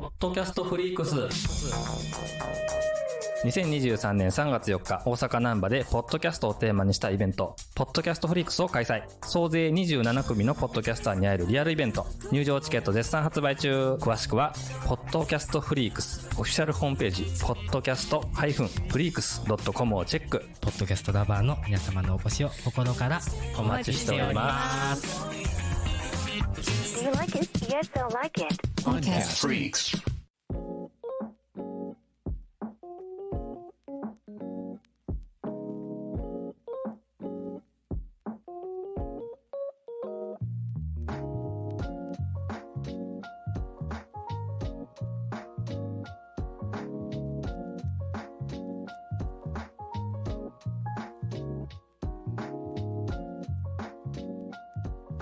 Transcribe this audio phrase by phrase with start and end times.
[0.00, 1.16] ポッドキャストフリークス。
[3.44, 9.02] 2023年3月4日、大阪難波で、ポッドキャストをテーマにしたイベント、ポッドキャストフリークスを開催。
[9.22, 12.06] 総勢27組のポッドキャスターに会えるリアルイベント。
[12.30, 13.94] 入場チケット絶賛発売中。
[13.94, 14.52] 詳しくは、
[14.86, 18.46] ポッドキャストフリークス、オフィシャルホームページ、ポッドキャストフ
[18.98, 19.42] リークス
[19.72, 20.48] .com をチェック。
[20.60, 23.20] ポッドキャストラバーの皆様のお越しを心から
[23.58, 25.57] お待ちしております。
[26.64, 27.48] Do you like it?
[27.68, 28.58] Yes, I like it.
[28.82, 29.94] Podcast Freaks.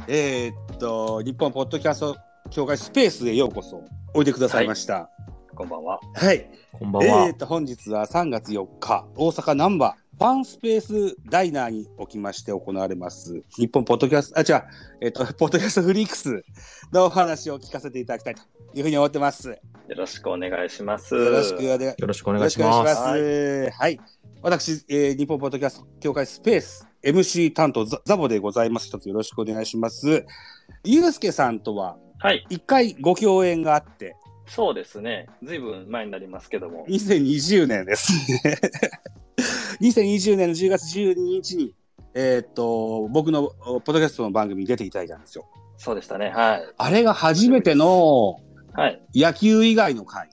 [0.09, 2.17] えーっと、日本ポッドキャスト
[2.51, 3.83] 協会スペースへようこそ
[4.15, 5.11] おいでくださいました。
[5.55, 5.99] こんばんは。
[6.15, 6.51] はい。
[6.73, 7.27] こんばんは。
[7.27, 14.65] えーっと、本日は3月4日、大阪難波ファンスペースダイナーにおきまして行われます、日本ポッドキャスト、あ、違う、
[15.01, 16.43] えーっと、 ポッドキャストフリークス
[16.93, 18.43] のお話を聞かせていただきたいと
[18.75, 19.49] いうふうに思ってます。
[19.49, 19.57] よ
[19.89, 21.15] よろしくお願いします。
[21.15, 23.01] ろしくお願いよろしくおよろしくお願いします。
[23.01, 24.01] はい。
[24.43, 28.89] 私、えー日本ポッドキャスト協会スペース MC 担当ザザボでございます。
[28.89, 30.27] 一つよろしくお願いします。
[30.85, 32.45] ゆうすけさんとははい。
[32.51, 35.29] 一回ご共演があって、そうですね。
[35.43, 36.85] ずいぶん前になりますけども。
[36.89, 38.13] 2020年です
[38.45, 38.59] ね。
[39.81, 41.75] 2020年の10月12日に、
[42.15, 45.47] えーっと、僕のポッドキャストの番組に出ていただいたんですよ。
[45.77, 46.31] そうでしたね。
[46.31, 46.63] はい。
[46.77, 48.41] あれが初めての
[48.73, 49.01] はい。
[49.15, 50.29] 野球以外の会。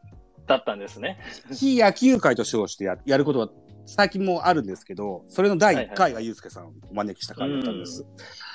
[0.47, 1.19] だったんですね。
[1.51, 3.49] 非野球会と称してややることは
[3.85, 8.05] 最近もあるんですけど、それの第1はいは回がゆうすけさんをお招きした会だったんです。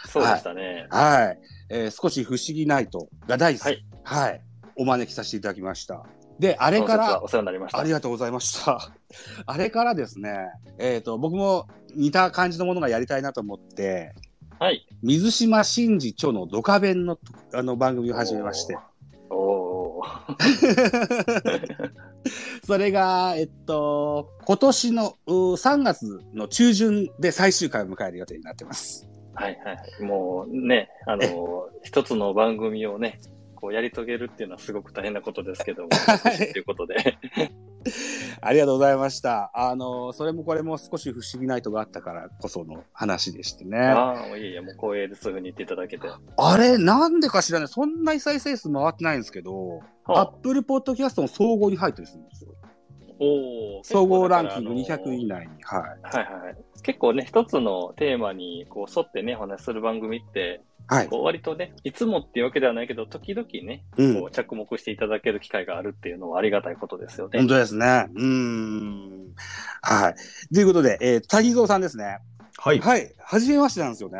[0.09, 0.87] そうでしたね。
[0.91, 1.39] はい。
[1.71, 3.65] えー少し不思議ナイトが大好き。
[3.65, 3.85] はい。
[4.05, 4.41] はい。
[4.77, 6.05] お招きさせていただきました。
[6.39, 7.79] で、あれからお、世話になりました。
[7.79, 8.93] ありがとうございました。
[9.45, 10.39] あれからですね、
[10.79, 14.15] えっ、と、僕も似た感じのものがやりたいなと思って、
[14.59, 14.87] はい。
[15.03, 17.19] 水島真司著のドカベンの
[17.53, 18.77] あの番組を始めまして。
[22.65, 29.09] それが、えっと、今年の3月の中旬で最終回を迎える予定になってます。
[29.35, 30.03] はいはいはい。
[30.03, 33.21] もうね、あの、一つの番組をね、
[33.61, 36.95] こうやり遂げるっていうのはすごく大変なことですけども、 はいということで。
[38.41, 39.51] ありがとうございました。
[39.53, 43.79] あの、それもこれも少し不思議ナイトがあったからこその話でしてね。
[43.79, 45.23] あああ、いえいえ、もう光栄です。
[45.23, 46.07] そういうふうに言っていただけて。
[46.57, 47.69] れ、なんでか知らない。
[47.69, 52.55] そんなに再生数回ってないんですけど、アッはプルポッドキャストの総合に入ってるんですよ。
[53.21, 55.63] おー総合ランキング結構だから200以内に。
[55.65, 55.81] はい。
[55.81, 56.57] はいはいはい。
[56.83, 61.09] 結構ね、一つのテーマにこう沿ってね、お話しする番組って、はい。
[61.09, 67.39] こう割とね、いつもっていうわけではないけど、時々ね、うんこう着目していただける機会があるっていうのはありがたいことですよね。
[67.41, 68.07] 本当ですね。
[68.15, 69.35] うーん。
[69.83, 70.55] はい。
[70.55, 72.19] ということで、えー、谷蔵さんですね。
[72.57, 72.81] はい。
[72.81, 73.13] はい。
[73.19, 74.19] はじめましてなんですよね。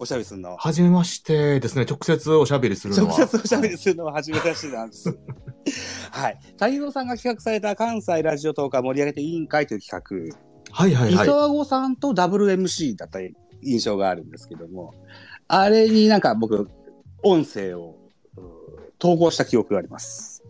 [0.00, 0.58] おしゃべりするのは。
[0.58, 1.84] はじめましてですね。
[1.84, 3.08] 直接おしゃべりするのは。
[3.10, 5.18] 直接おしゃべりするのは初めましてなんです。
[6.10, 6.38] はい。
[6.56, 10.38] 谷蔵さんが企画された関西ラジオトーカー盛り上げて委員会という企画、
[10.78, 11.26] はいはいはい。
[11.26, 13.18] 磯和子さんとダブル MC だった
[13.62, 14.94] 印象があるんですけども、
[15.48, 16.70] あれになんか僕、
[17.24, 17.96] 音声を
[19.00, 20.44] 投稿した記憶があります。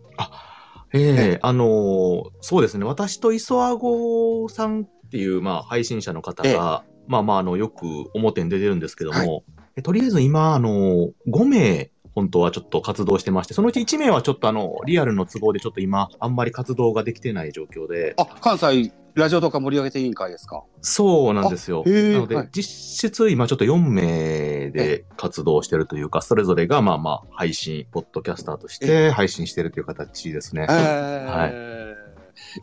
[0.93, 2.85] ええあのーそうですね。
[2.85, 9.43] 私と磯和子さんっていう、まあ、配信者の方ええが、まあまあ、あの、よく表に出てるんですけども、はい
[9.77, 20.63] えとりあえず今、あのー、5名、本当はちょっと活動してまして、そのうち1名はちょっとあの、リアルの都合でちょっと今、あんまり活動ができてない状況で、あ、関西ラジオトーカー盛り上げて委員会ですか？
[20.81, 21.83] そうなんですよ。
[21.85, 30.67] なので、はい実質今ちょっと4名で活動してるというか、それぞれがまあまあ配信、ポッドキャスターとして配信してるという形ですね。
[30.69, 32.09] えー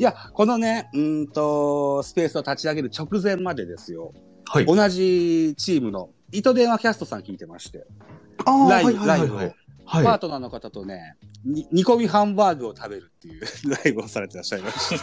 [0.00, 4.14] いや、このね、うーんと、スペースを立ち上げる直前までですよ。
[4.46, 4.64] はい。
[4.66, 7.86] 同じチームの糸電話キャストさん聞いてまして、
[8.44, 9.54] あーライブはいはいはいはいライブ。
[9.86, 14.98] パートナーの方とね、に煮込みハンバーグを食べるっていう ライブをされてらっしゃいまし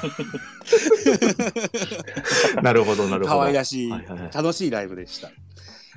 [2.56, 2.62] た。
[2.62, 3.40] なるほど、なるほど。
[3.40, 3.92] 可愛らしい、
[4.34, 5.32] 楽しいライブでした。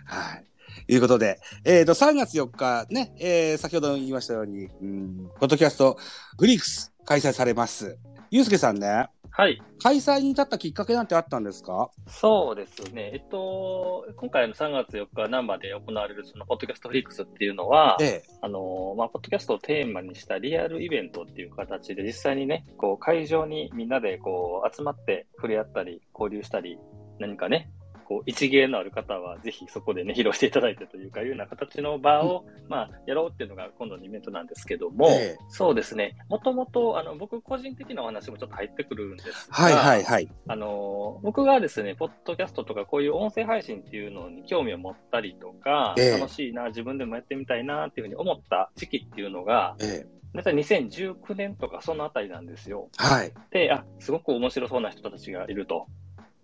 [0.05, 0.47] はい。
[0.89, 5.99] いうことで、えっ、と、3月4日ね、えー、先ほど言いましたように、うん、ポッドキャスト
[6.39, 7.99] フリークス開催されます。
[8.31, 9.61] ゆうすけさんね、はい。
[9.83, 11.91] 開催に至ったきっかけなんてあったんですか？
[12.09, 13.11] そうですね。
[13.13, 18.23] えっと、今回の3月4日、ナンバーで行われるその、ポッドキャストフリックスっていうのは、ええ。
[18.41, 26.79] あの、まあ、ポッドキャストをテーマにしたリアルイベントっていう形で、実際にね、こう、会場にみんなでこう、集まって触れ合ったり、交流したり、
[27.19, 27.71] 何かね、
[28.07, 40.29] こう、一芸のある方は、ぜひそこでね、披露していただいてというか、いうような形の場を、まあ、やろうっていうのが今度のイベントなんですけども、ええそうですね、もともと、あの、僕個人的なお話もちょっと入ってくるんですが、はいはいはい。
[40.47, 52.89] あの、僕がですね、ポッドキャストとかこういう音声配信っていうのに興味を持ったりとか、ええ楽しいな、自分でもやってみたいなっていうふうに思った時期っていうのが、ええだいたい2019年とかそのあたりなんですよ。
[52.97, 53.33] はい。
[53.51, 55.87] で、あ、すごく面白そうな人たちがいると。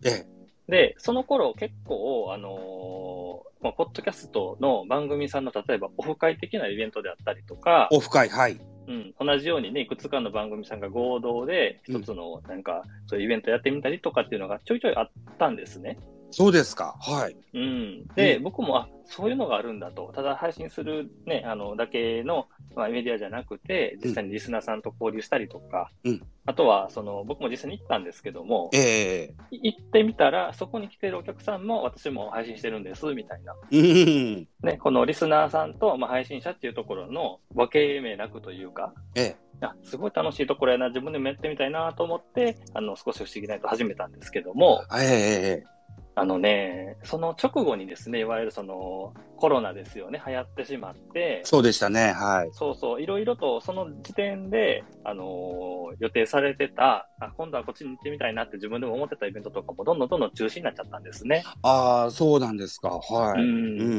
[0.04, 8.58] ええで、その頃結構、あのーまあ、ポッドキャストの番組さんの例えばオフ会的なイベントであったりとか、オフ会、はい。
[8.88, 15.98] うん、同じようにね、いくつかの番組さんが合同で、一つのなんか、そういうイベントやってみたりとかっていうのがちょいちょいあったんですね。
[16.32, 16.96] そうですか。
[17.00, 17.36] はい。
[17.54, 18.06] うん。
[18.14, 20.10] で、うん僕も、あ、そういうのがあるんだと。
[20.14, 33.54] ただ配信するね、あの、だけの、まあ、メディアじゃなくて、実際にリスナーさんと交流したりとか、うんあとは、その、僕も実際に行ったんですけども、ええい行ってみたら、そこに来てるお客さんも私も配信してるんです、みたいな。
[33.70, 34.48] うん。
[34.64, 45.64] ね、このリスナーさんと、まあ、配信者っていうところの分け目なくというか、ええあすごい楽しいところやな、自分でもやってみたいなと思って、あの、少し不思議ないと始めたんですけども、ええええ
[46.14, 52.12] あのね、その直後にですね、いわゆるそのコロナですよね、流行ってしまって、そうでしたね。
[52.12, 52.50] はい。
[52.52, 61.42] そうそう、いろいろとその時点で、あのー予定されてたあ、今度はこっちに行ってみたいなって自分でも思ってたイベントとかもどんどんどんどん中止になっちゃったんですね。
[61.62, 62.88] ああ、そうなんですか。
[62.88, 63.42] はい。
[63.42, 63.90] うんうんう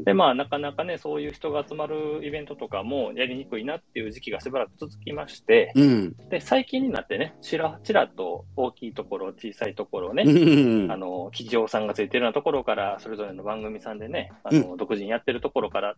[0.00, 0.04] ん。
[0.04, 6.14] で、まあ、なかなかね、そういう人が集まるイベントとかもやりにくいなっていう時期がしばらく続きまして、うん。
[6.30, 15.94] で、最近になってね、ちらちらと大きいところ、小さいところね、うんあの、企業さんがついてるようなところから、それぞれの番組さんでね、あの、独自にやってるところから、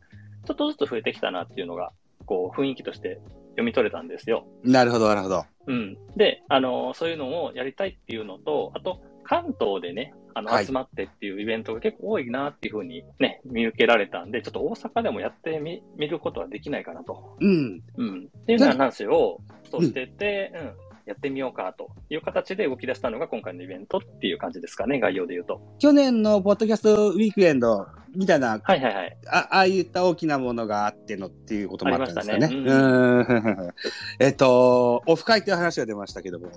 [0.46, 1.92] ちょっとずつ増えてきたなっていうのが、
[2.26, 3.20] こう、雰囲気として
[3.50, 4.46] 読み取れたんですよ。
[4.62, 5.44] なるほど、なるほど。
[5.66, 5.96] うん。
[6.16, 17.36] で、あの、そういうのをやりたいっていうのと、あと、関東でね、あの、はい集まってっていうイベントが結構多いなっていうふうにね、見受けられたんで、ちょっと大阪でもやってみ、見ることはできないかなと。
[17.40, 17.80] うん。
[17.96, 18.28] うん。
[18.42, 19.40] っていうような話を、
[19.70, 25.60] そうしてて、うん、やってみようかという形で動き出したのが今回のイベントっていう感じですかね、概要で言うと。
[25.78, 27.86] 去年のポッドキャストウィークエンド
[28.16, 29.16] みたいな、はいはいはい。
[29.26, 32.46] あああいった大きなものがあってのっていうこともあったんですかね。
[32.46, 33.74] ありましたねうん。
[34.26, 36.48] えっと、オフ会っていう話が出ましたけども、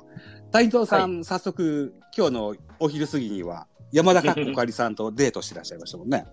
[0.52, 6.26] 谷藤さん、早速、今日のお昼過ぎには、山田かっこかりさんとデートしてらっしゃいましたもんね。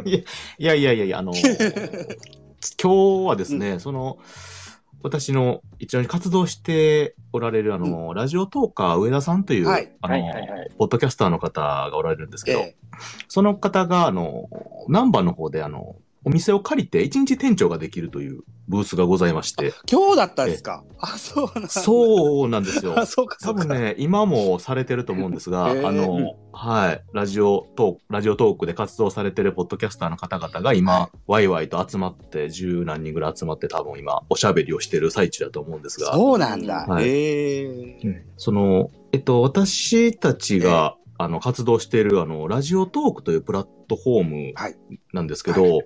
[0.04, 0.24] い
[0.58, 1.32] やいやいやいや、あの、
[2.82, 4.18] 今日はですね、その、
[5.06, 9.92] 私の一応に活動しておられる、あの、ラジオトーカー上田さんという、はい。
[10.00, 10.70] あの、はいはいはい。
[10.76, 12.76] ポッドキャスターの方がおられるんですけど、え
[13.28, 14.48] その方が、あの、
[14.88, 15.94] 南波の方で、あの、
[16.26, 20.82] お店を借りて一日店長ができるというブースがございまして、今日だったんですか？
[20.98, 21.68] あ、そうなんだ。
[21.68, 22.98] そうなんですよ。
[22.98, 23.06] あ、。
[23.06, 23.62] そうか、そうか。
[23.62, 36.86] 多分ね、今もされてると思うんですが、あの、はい、ラジオトーク、ラジオトークで活動されてるポッドキャスターの方々が今、ワイワイと集まって、十何人ぐらい集まって多分今、おしゃべりをしてる最中だと思うんですが、そうなんだ。
[36.88, 37.04] はい。
[37.06, 44.76] ええその、えっと、私たちが、あの、活動している、あの、ラジオトークというプラットフォームはい。
[45.12, 45.82] なんですけど、は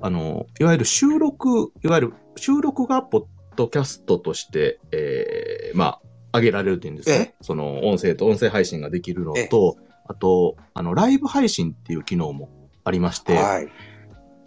[0.00, 3.24] あの、いわゆる収録、いわゆる収録がポッ
[3.56, 6.00] ドキャストとして、えー、ま
[6.32, 7.34] あ、上げられるというんですね。
[7.40, 9.48] その、音声と音声配信ができるのええ。
[9.48, 9.76] と、
[10.06, 12.50] あと、あの、ライブ配信っていう機能も
[12.84, 13.68] ありまして、はい。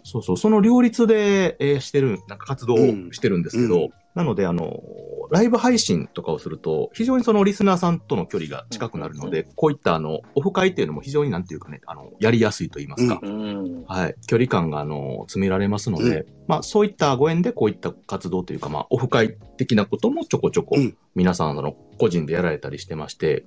[0.04, 3.10] そうそう、その両立で、えーしてる、なんか活動をうん。
[3.12, 4.82] してるんですけど、うんなので、あの、
[5.30, 13.84] ライブ配信とかをすると、非常にそのリスナーさんとの距離が近くなるので、こういったあの、オフ会っていうのも非常になんていうかね、あの、やりやすいと言いますか、うん。
[13.86, 23.44] はい、距離感があの、詰められますので、まあ、そういったご縁でこういった活動というか、まあ、オフ会的なこともちょこちょこうん、皆さん、あの、個人でやられたりしてまして、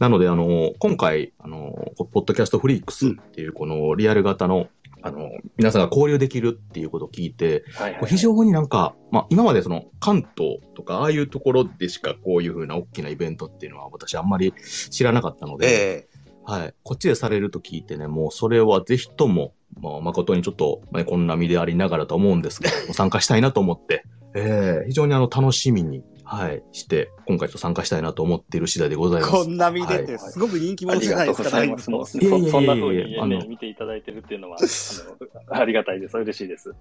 [0.00, 4.66] なので、あの、今回、あの、ポッドキャストフリークスっていうこのリアル型の、
[5.02, 14.54] あの、皆さんが交流できるっていうことを聞いて、はいはい非常になんか、まあ今までその関東とかああいうところでしかこういう風な大きなイベントっていうのは私あんまり
[14.90, 16.74] 知らなかったので、ええはい。
[16.82, 19.52] こっちでされると聞いてね、もうそれはぜひとも、
[19.82, 29.32] まあ誠にちょっと、ね、こんな身でありながらと思うんですけど、参加したいなと思って、ええ非常にあの楽しみに、はい、して、今回ちょっと参加したいなと思っている次第でございます。
[29.32, 31.90] こんな見てて、はいすごく人気者じゃないですか、ございます。
[31.90, 32.18] もうそ
[32.60, 36.18] んな風に、あの、ね見ていただいてるっていうのは、あのありがたいです。
[36.18, 36.74] 嬉しいです。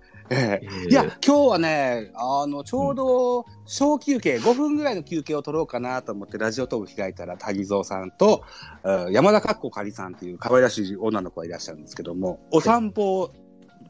[0.89, 8.43] いや、今日はね、あの、ちょうど、小休憩、5分ぐらいの休憩を取ろうかなと思って、ラジオトーク開いたら、谷蔵さんと、
[8.83, 13.33] うん山田かっこかりさんっていう可愛らしい女の子がいらっしゃるんですけども、お散歩を、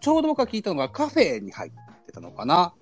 [0.02, 1.72] ちょうど僕が聞いたのがカフェに入っ
[2.06, 2.76] てたのかな。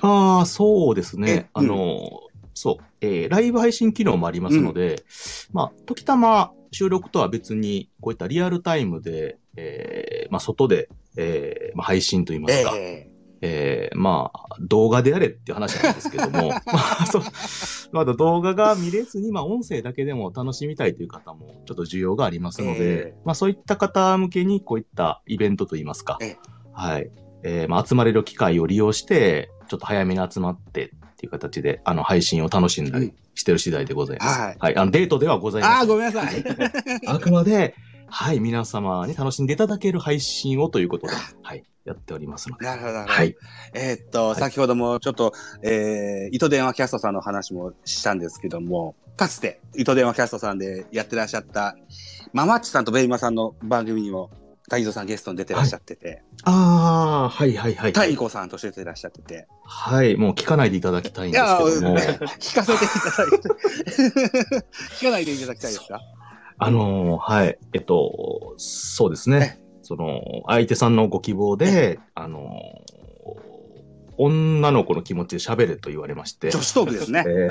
[0.00, 1.50] ああ、そうですえね。
[1.52, 2.20] あの、
[2.54, 5.02] そう、えーライブ配信機能もありますので、
[5.52, 13.08] まあ、時たま収録とは別に、こういったリアルタイムで、えー、まあ、外で、えー、まあ、配信といいますか、え
[13.40, 13.90] え。
[13.94, 17.22] ー、まあ、動画であれっていう話なんですけども、 まあ、そう、
[17.92, 23.14] まだ動画が見れずに、まあ、音声だけでも楽しみたいという方も、ちょっと需要がありますので、え。
[23.24, 26.38] まあ、そういった方向けに、こういったイベントといいますか、ええ。
[26.72, 27.10] はい。
[27.44, 34.40] えー、まあ、集まれる機会を利用して、ちょっと早めに集まってっていう形で、あの、配信を楽しんだりしてる次第でございます。
[34.40, 34.76] はいはい。
[34.76, 35.88] あの、デートではございああ、ません。
[35.88, 36.44] ごめんなさい。
[37.06, 37.74] あくまで、
[38.06, 42.64] はい、皆様に楽しんでいただける配信をということで、はい、やっておりますので。
[42.64, 43.14] なるほど、なるほど。
[43.14, 43.36] はい。
[43.74, 51.76] えーっと、はい先ほどもちょっと、えー、糸電話キャストさんの話もしたんですけども、かつて、糸電話キャストさんでやってらっしゃった、
[52.32, 54.30] ママッチさんとベイマさんの番組にも、
[54.68, 57.92] 大蔵さんゲストに出てらっしゃってて、ああ、はいはいはい。
[57.92, 61.96] 太鼓さんとして出てらっしゃってて、はい、もう聞かないでいただきたいんいですやけども、
[62.38, 64.64] 聞かせていただいて、
[65.00, 66.00] 聞かないでいただきたいですか？
[66.58, 69.60] あのーはい、えっと、そうですね。
[69.82, 72.94] その、相手さんのご希望で、あのー
[74.16, 77.24] 女の子の気持ちで喋れと言われまして、女子トークですね。
[77.26, 77.30] え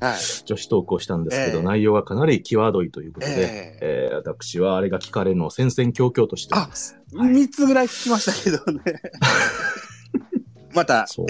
[0.00, 0.18] うんはい。
[0.44, 6.96] 女子トークをしたんですけど、ええ内容がかなり際どいということで、ええー私はあれが聞かれるのを戦々恐々としております。
[7.12, 8.82] ー、3つぐらい聞きましたけどね。
[10.74, 11.26] また、チェ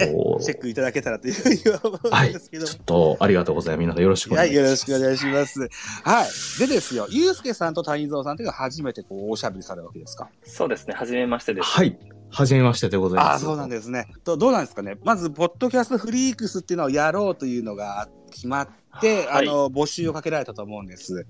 [0.55, 3.81] ックいただけたらというふうに思うんですけどもちょっと、ありがとうございます。
[3.81, 4.91] 皆さんよろしくおはい、願いします。
[4.91, 5.69] よろしくお願いします。
[6.03, 6.67] はい。
[6.67, 10.29] でですよ、ゆうすけさんと谷蔵さんというのは初めてこう、おしゃべりされるわけですか？
[10.45, 11.67] そうですね、はじめましてです。
[11.67, 11.95] はい。
[12.35, 13.27] はじめましてでございます。
[13.29, 14.07] ああ、そうなんですね。
[14.25, 14.97] と、どうなんですかね。
[15.05, 18.67] まず、ポッドキャストフリークスっていうのをやろうというのが決まっ
[18.99, 21.25] て、はいあの、募集をかけられたと思うんです。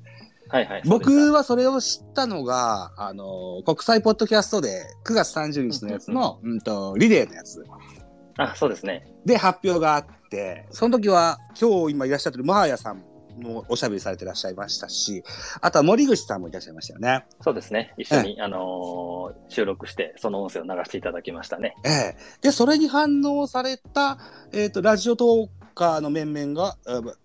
[0.49, 0.81] はいはい。
[0.83, 7.63] 僕はそれを知ったのが、あの、国際ポッドキャストで9月30日のやつの、うんと、リレーのやつ
[8.37, 9.07] あ、そうですね。
[9.25, 13.03] で発表があって、その時は今日今いらっしゃってるマーヤさん
[13.37, 15.23] もおしゃべりされてらっしゃいましたし、
[15.61, 17.25] あとは森口さんもいらっしゃいましたよね。
[17.41, 17.93] そうですね。
[17.97, 21.75] 一緒に、あのー収録して、その音声を流していただきましたね。
[21.83, 22.17] ええ。
[22.41, 24.17] で、それに反応された、
[24.53, 27.15] えっ、と、ラジオトーカーの面々が、えー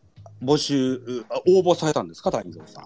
[0.43, 2.85] 募集、応募されたんですか、谷蔵さん。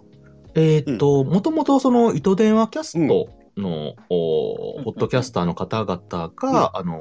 [0.54, 7.00] えーっと、もともとその糸電話キャストの、おうんポッドキャスターの方々が、あの、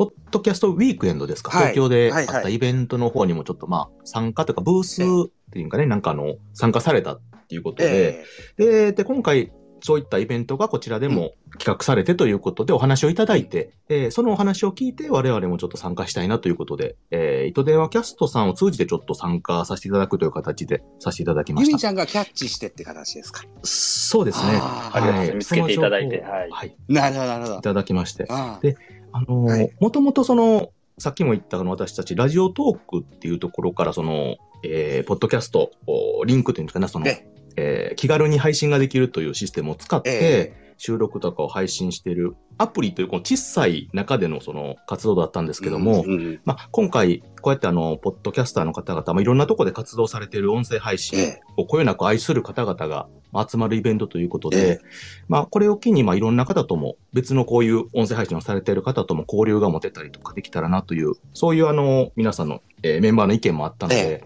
[0.00, 5.06] ポッドキャストウィークエンドですか、はい東京であったイベントの方にもちょっとまあ参加というかブースっ
[5.52, 8.24] ていうかね、なんかあの、参加されたっていうことで、
[8.56, 9.52] えで、で、今回、
[9.82, 21.68] そういったイベントがこちらでも企画されてということでお話をいただいて、えーそのお話を聞いて我々もちょっと参加したいなということで、えー、糸電話キャストさんを通じてちょっと参加させていただくという形でさせていただきえました。
[21.72, 23.42] ゆみちゃんがキャッチしてって形ですか？
[23.64, 24.58] そうですね。
[24.62, 26.76] ありがとうございますはい見つけていただいてはいはい。
[26.88, 27.58] なるほど、なるほど。
[27.58, 28.28] いただきまして。
[28.62, 28.76] で
[29.12, 37.24] あのもともとその、さっきも言ったあの私たちラジオトークっていうところからその、えー、ポッドキャスト、おリンクというんですかね、その、え
[37.56, 37.90] え。
[37.92, 54.80] ー気軽に配信ができるというシステムを使って、え収録とかを配信しているアプリというこの小さい中でのその活動だったんですけども、うんうんまあ、今回、こうやってあの、ポッドキャスターの方々、まあ、いろんなところで活動されている音声配信えをこよなく愛する方々がまあ集まるイベントということで、ええ。
[55.28, 64.24] まあ、これを機に、まあ、いろんな方とも、別のこういう音声配信をされている方とも交流が持てたりとかできたらなという、そういうあの、皆さんの、えーメンバーの意見もあったので、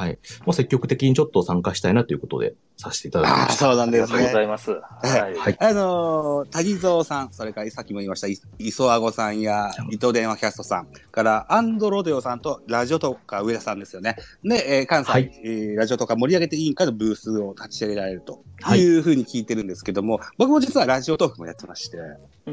[0.00, 0.18] はい。
[0.46, 3.52] もう積極的にちょっと参加したいなということで、させていただきました。
[3.52, 4.32] そうなんありがとうごですね。
[4.34, 4.70] ざいます。
[4.70, 4.80] は
[5.28, 5.34] い。
[5.36, 5.56] はい。
[5.60, 14.16] あのー、谷蔵さん、それからさっきも言いました、い磯あごさんや、糸電話キャストさん、から、アンドロデオさんとラジオトーカー上田さんですよね。
[14.42, 21.98] で、えー関西、はいえーラジオトーカー盛り上げて委員会のブースを立ち上げられるとはいいうふうに聞いてるんですけども、僕も実はラジオトークもやってまして、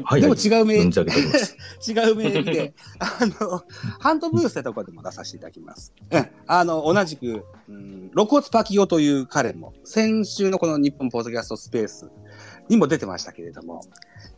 [0.04, 0.20] はい。
[0.20, 1.56] でも違うメ存じ上げております。
[1.90, 3.62] 違うメールで、あの、
[3.98, 5.92] ハントブースってところでも出させていただきます。
[6.10, 6.28] うん。
[6.46, 12.10] あの、同じく、うん、露骨パキオという彼も、先週のこの日本ポッドキャストスペース
[12.68, 13.82] にも出てましたけれども、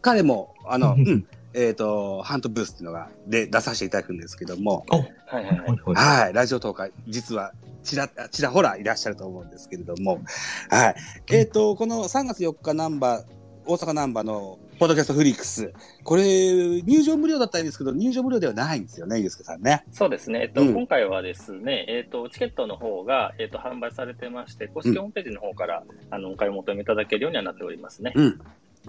[0.00, 5.56] 彼も、あの、うん、えっ、と、ハントブースっていうのが、で、出させていただくんですけども、おはいはいはい。
[5.58, 10.20] はいはい、ラジオ東海、実は、ちら、ちらほらいらっしゃると思うんですけれども、
[10.68, 10.94] はい。
[11.28, 13.25] えっ、と、この3月4日ナンバー、
[13.66, 19.84] 大阪ナンバーのポッドキャストフリックス、これ、入場無料だったんですけど、入場無料ではないんですよね、ゆうすけさんね。
[19.92, 20.44] そうですね。
[20.44, 28.14] えっと、うん今回はですね、えっと、チケットの方が、えっと、販売されてまして、公式ホームページの方から、あの、お買い求めいただけるようにはなっておりますね。
[28.14, 28.40] うん。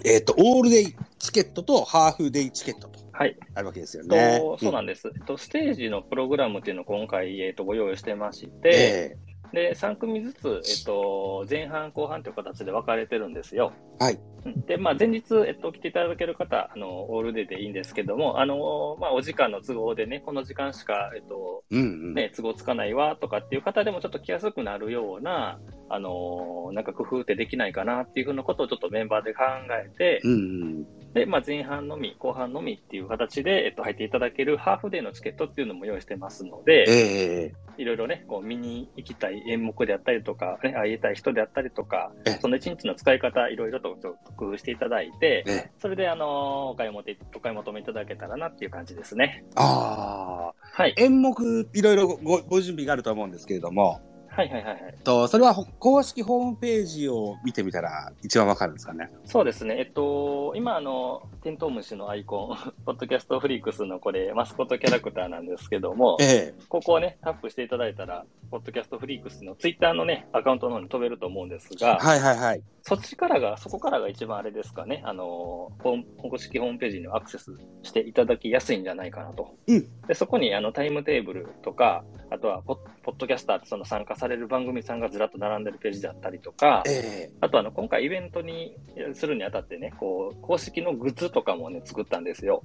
[0.05, 3.35] えっ、と、オールデイチケットとハーフデイチケットとはい。
[3.53, 4.39] あるわけですよとね。
[4.61, 5.11] そうなんです。
[5.13, 9.17] えっと、ステージのプログラムっていうのを今回、えっと、ご用意してまして、え
[9.53, 13.73] で、3組ずつ、えっと、前半後半という形で分かれてるんですよ。
[13.99, 14.21] はいうん。
[14.67, 22.13] で、まあ、前日、えっと、来ていただける方、あの、オールデーでいいんですけども、あの、まあ、お時間の都合でね、この時間しか、えっと、えうんうん。
[22.13, 29.43] ね、都合つかないわとかっていう方でもちょっと来やすくなるような、あのーなんか工夫ってできないかなっていうふうなことをちょっとメンバーで考
[29.85, 30.85] えて、うんうん。
[31.13, 46.27] で、まあ、前半のみ、後半のみっていう形で、えっと、入っていただけるハーフデーのチケットっていうのも用意してますので、ええいろいろね、こう見に行きたい演目であったりとか、ね、会いたい人であったりとかええ、その一日の使い方、いろいろとちょっと工夫していただいて、ええそれで、あのー
[46.71, 49.43] お買い求め、お買い求めいただけたらなっていう感じですね。
[49.55, 50.53] ああ。
[50.73, 50.93] はい。
[50.97, 53.99] 演目、いろいろごご準備があると思うんですけれども、
[54.33, 54.95] はいはいはいはい。
[55.03, 59.09] とそれはほ公式ホームページを見てみたら一番わかるんですかね？
[59.25, 59.75] そうですね。
[59.77, 72.61] えっと、今、あの、テントウムシのアイコン、 ポッドキャストフリークスのこれ、マスコットキャラクターなんですけども、ええここをね、タップしていただいたら、ポッドキャストフリークスのツイッターのね、アカウントの方に飛べると思うんですが、はいはいはい。
[72.83, 76.03] そっちからが、そこからが一番あれですかね、あの、公
[76.37, 79.55] 式ホームページにアクセスしていただきやすいんじゃないかなと。
[79.67, 88.73] うんで、そこにあのタイムテーブルとか、あとはポッ、ポッドキャスターってその参加される番組さんがずらっと並んでるページだったりとか、ええあとあの、今回イベントに
[89.13, 92.63] するにあたってね、こう、公式のグッズとかもね、作ったんですよ。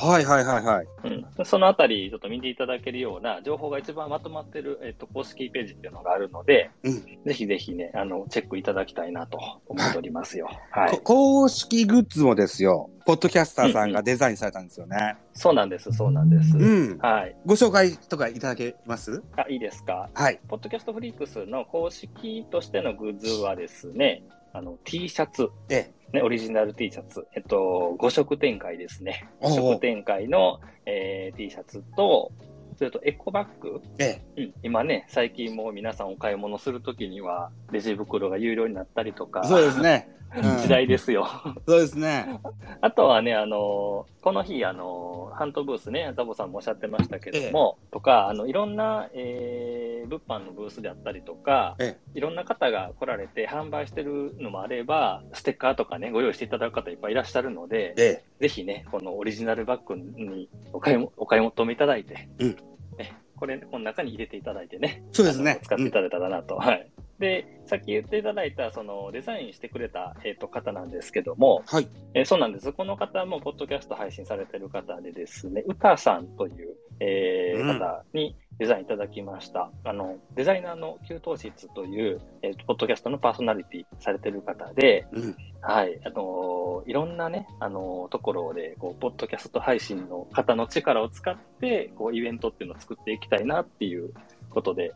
[0.00, 0.86] はいはいはいはい。
[1.04, 1.26] うん。
[1.36, 6.94] でそのあたり、ちょっと見ていただけるような情報が一番まとまってる、えっと、公式ページっていうのがあるので、うん
[7.24, 10.50] ぜひぜひね、あの、チェックいただきたいなと思っておりますよ。
[10.70, 11.00] はいこ。
[11.44, 15.16] 公式グッズもですよ、ポッドキャスターさんがデザインされたんですよね。
[15.34, 16.56] そうなんです、そうなんです。
[16.56, 16.98] うん。
[16.98, 17.36] はい。
[17.44, 19.22] ご紹介とかいただけます？
[19.36, 20.08] あ、いいですか？
[20.14, 20.40] はい。
[20.48, 24.22] ポッドキャストフリークスの公式としてのグッズはですね、
[24.54, 29.28] あの、T シャツ、えね、オリジナル T シャツ、えっと、5色展開ですね。
[29.40, 32.32] おう5色展開の、えー T シャツと、
[32.76, 40.08] それとエコバッグ、ええうん、今ね、最近もう皆さんお買い物するときには、レジ袋が有料になったりとか、そうですね。
[40.08, 40.14] うん
[40.62, 41.28] 時代ですよ。
[41.66, 42.40] そうですね。
[42.80, 58.24] あとはね、あの、この日、あの、ハントブースね、ザボさんもおっしゃってましたけども、とか、あの、いろんな、えー、物販のブースであったりとか、えいろんな方が来られて販売してるのもあれば、ステッカーとかね、ご用意していただく方いっぱいいらっしゃるので、ええ。
[58.40, 62.56] ぜひね、このオリジナルバッグにお買いもお買い求めいただいて、うん。
[62.96, 65.60] ね、これ、この中に入れていただいてね、そうですね。
[65.62, 66.56] 使っていただいたらなと。
[66.56, 66.90] はい。
[67.18, 71.88] で、さっき言っていただいた、その、デザインしてくれた、えっ、と、方なんですけども、はい。
[72.14, 72.72] えーそうなんです。
[72.72, 79.70] この方も、ポッドキャスト配信されてる方でですね、うたさんという、えーうん方にデザインいただきました。
[79.84, 85.36] あの、デザイナーの給湯室という、えーとポッドキャストのパーソナリティされてる方で、うん。
[85.60, 94.12] はい、あのーいろんなね、あのーところで、こう、ポッドキャスト配信の方の力を使って、こう、イベントっていうのを作っていきたいなっていう
[94.50, 94.92] ことで、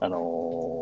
[0.00, 0.18] あの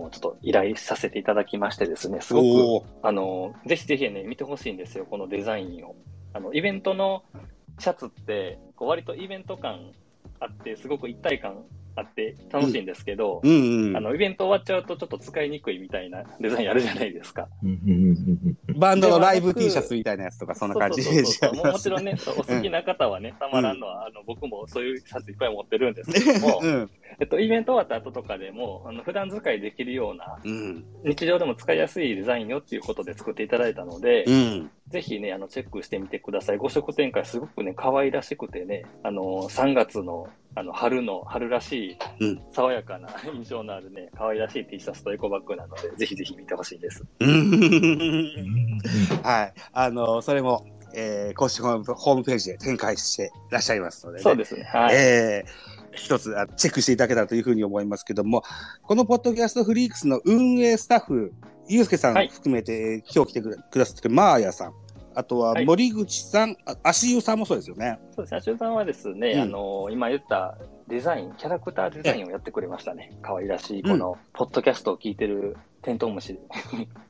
[0.07, 2.40] ーちょっと依頼させていただきましてですね、すご
[2.81, 5.94] く、あのーぜひぜひね、見てほしいんですよ、このデザインを。
[6.33, 7.22] あの、イベントの
[7.78, 9.92] シャツって、こう割とイベント感
[10.40, 11.64] あって、すごく一体感
[11.99, 17.49] あって楽しいんですけど、うんうんあの、イベント終わっちゃうとちょっと使いにくいみたいなデザインあるじゃないですか。
[17.63, 26.91] うんうんうんうんバンドのライブ T シャツみたいなやつとか、そんな感じそうそうそうそうでももちろんね、お好きな方はね、たまらんのは、あの、僕もそういうシャツいっぱい持ってるんですけども、うん。
[27.21, 30.85] えっと、イベント終わった後とかでも、あの、普段使いできるような、うん。
[31.05, 34.71] 日常でも使いやすいデザインよっていうことで作っていただいたので、うん。
[34.89, 36.59] ぜひね、あの、チェックしてみてください。
[36.59, 47.05] 5色展開すごくね、可愛らしくてね、あの、3月の、あの、春の、春らしいうん、爽やかな 印象のあるね、可愛らしい T シャツとエコバッグなので、ぜひぜひ見てほしいです。
[47.21, 48.81] うん
[49.23, 49.53] はい。
[49.73, 54.23] あの、それも、えー、公式ホームホームページで展開していらっしゃいますので、ね。
[54.23, 54.64] そうですね。
[54.64, 54.97] はい。
[54.97, 58.44] えー一つあチェックしていただけたらというふうに思いますけども、
[58.83, 61.33] このポッドキャストフリークスの運営スタッフ、
[61.66, 64.75] ゆうすけさんはい含めて、今日来てくれくださってるマーヤさん、
[65.14, 67.99] あとははい森口さん、あ足湯さんもそうですよね。
[68.14, 68.38] そうですね。
[68.38, 70.57] アシュさんはですね、うんあの、今言った
[70.88, 73.16] デザイン、キャラクターデザインをやってくれましたね。
[73.23, 76.38] 可愛らしい、この、ポッドキャストを聞いてるテントウムシ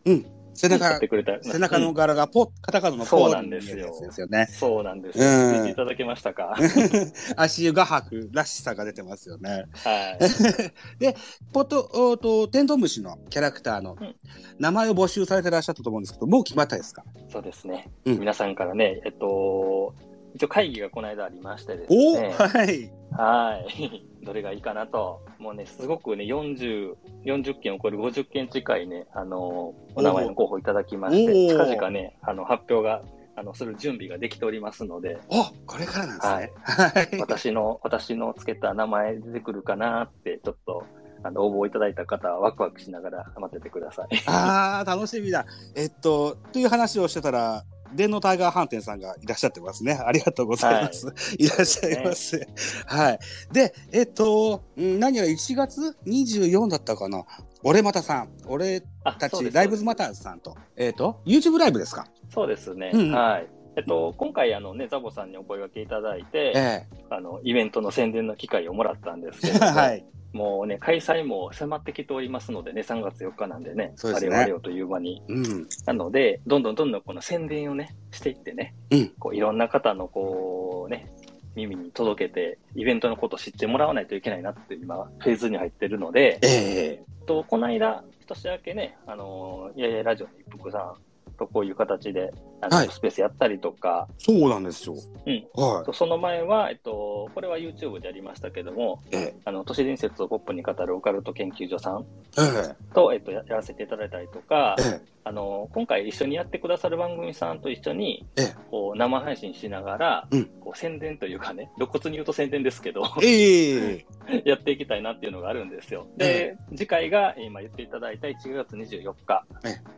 [0.05, 0.19] 背や
[0.67, 1.39] っ中て、くれた。
[1.43, 4.47] 背中のうん柄がポカタカナのポーになんですよですよね。
[4.51, 5.61] そうなんですうんよ。
[5.61, 6.57] 見ていただけましたか？
[7.37, 9.65] 足湯画伯らしさが出てますよね。
[9.85, 10.19] はい。
[10.99, 11.17] で、
[11.53, 14.15] ポット、おーと、テントウムシのキャラクターのうん
[14.59, 17.05] 名前を募集されてらっしゃったと思うんですけど、もう決まったですか？
[17.33, 17.89] そうですね。
[18.05, 19.95] うん皆さんからね、えっと、
[20.35, 22.35] 一応会議がこの間ありましてですおね。
[22.37, 22.91] はい。
[23.13, 24.08] はい。
[24.23, 25.21] どれがいいかなと。
[25.39, 33.03] もうね、すごくね、40、40件を超える50件近いね、あの、お名前の候補いただきまして、近々ね、あの、発表が、
[33.37, 36.53] あの、する準備ができておりますので、おこれからなんですね。
[36.65, 37.21] はい。
[37.21, 40.85] 私の、私のつけた名前出てくるかなって、ちょっと、
[41.23, 44.23] あの、応募いただいた方はワクワクしながら待っててください。
[44.27, 45.47] ああ、楽しみだ。
[45.75, 49.93] えっと、という話をしてたら、電脳タイガー飯店さんがいらっしゃってますね。
[49.95, 51.13] ありがとうございます。
[51.39, 52.47] い、らっしゃいます。
[52.87, 53.19] はい。
[53.53, 57.25] で、えっと、ん何やら1月24だったかな。
[57.63, 62.07] 俺またさん、俺あたち、ライブズマターズさんと、えっ、と、YouTube ライブですか？
[62.33, 62.91] そうですね。
[62.93, 63.47] うんはい。
[63.77, 70.05] えっと、今回、あのね、ザボさんにお声掛けいただいて、えあの、イベントの宣伝の機会をもらったんですけども、 はい。
[70.39, 75.21] もうね、開催も迫ってきておりますのでね、3月4日なんでね、ですねあれよあれよという間に。
[75.29, 75.67] うん。
[75.85, 81.13] なので、どんどんどんどんこの宣伝をね、していってね、うんこういろんな方のこうね、
[81.57, 90.95] 耳に届けて、イベントのことを知ってもらわないといけないなって今、フェーズに入ってるので、ええと、この間、年明けね、あのー、いやいやラジオの一服さん
[91.39, 94.95] とこういう形で、あの、はいスペースやったりとか、そうなんですよ。
[95.27, 95.47] うん。
[95.55, 99.17] はとその前は、えっと、これは YouTube でやりましたけども、い。
[99.17, 102.05] えあの、都市伝説をポップに語るオカルト研究所さん
[102.39, 108.55] ええと、えっと、ややらせていただいたりとかえ、えあの、今回一緒にやってくださる番組さんと一緒に、ええ。
[108.71, 110.47] こう、生配信しながら、うん。
[110.59, 114.07] こう、宣伝というかね、露骨に言うと宣伝ですけど、ええ
[114.47, 116.07] やっていきたいなっていうのがあるんですよ。
[116.17, 119.45] で、次回が、えー今言っていただいた1月24日、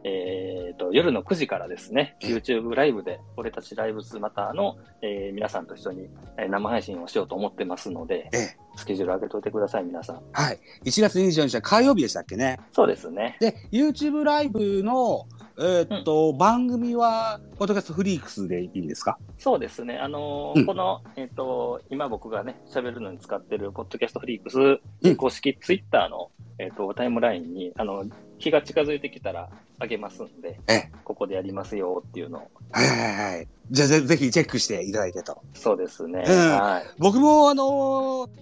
[0.04, 2.34] えーと、夜の9時からですね、ええ。
[2.34, 10.22] YouTube ライブで、俺たちライブズマターの、えー皆さんと一緒に、えー生配信をしようと思ってますので、ええスケジュール上げといてください、皆さん。
[10.32, 10.58] はい。
[10.84, 12.58] 1月24日は火曜日でしたっけね。
[12.72, 13.36] そうですね。
[13.40, 15.26] で、YouTube ライブの、
[15.58, 19.18] えーっと、番組は、ポッドキャストフリークスでいいんですか？
[19.38, 19.98] そうですね。
[19.98, 24.58] あのーうんこの、えっ、と、今僕がね、喋るのに使ってる、ポッドキャストフリークス、
[25.02, 28.04] うん公式ツイッターの、えっ、と、タイムラインに、あの、
[28.40, 32.50] 日が近づいてきたら、あげますんで、ええここでやりますよっていうのを。
[32.72, 33.48] はいはいはい。
[33.70, 35.40] じゃあぜぜひチェックしていただいてと。
[35.54, 36.24] そうですね。
[36.26, 36.90] うんはい。
[36.98, 37.66] 僕もあのー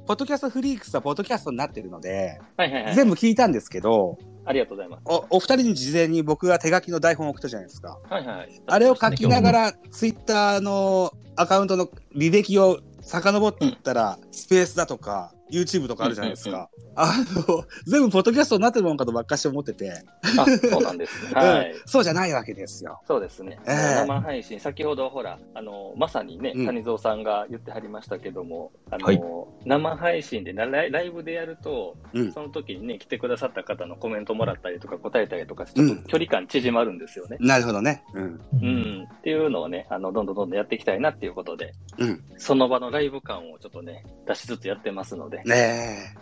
[0.07, 2.95] ポッドキャストフリークスはポッドキャストになってるので、はいはいはい。
[2.95, 5.03] 全部聞いたんですけど、ありがとうございます。
[5.07, 7.99] お、お二人に事前に僕が手書きの台本を送ったじゃないですか。
[8.09, 8.63] はいはい。
[8.67, 16.71] あれを書きながら、ツイッターのアカウントの履歴を遡っていったら、スペースだとか、YouTube とかあるじゃないですか。
[16.97, 17.15] あ
[17.49, 20.03] の、全部ポッドキャストになってるもんかとばっかし思ってて、
[20.39, 21.33] あ、そうなんですね。
[21.41, 21.71] はい。
[21.73, 23.01] うんそうじゃないわけですよ。
[23.07, 23.59] そうですね。
[23.67, 29.21] ええ生配信、先ほどほら、あの、まさにね、うん谷蔵さんが言ってはりましたけども、あの、はい
[29.65, 37.37] 生配信でライライブでやると、うんその時にね、来てくださった方のコメントもらったりとか答えたりとかちょっと距離感縮まるんですよね。
[37.41, 38.05] なるほどね。
[38.15, 38.41] うん。
[38.53, 39.09] うん。
[39.11, 42.23] っていうのをね、あの、どんどんどんどんやっていきたいなっていうことで、うん。
[42.37, 45.38] その場のライブ感をちょっとね、出しつつやってますので。
[45.44, 46.18] ねえ。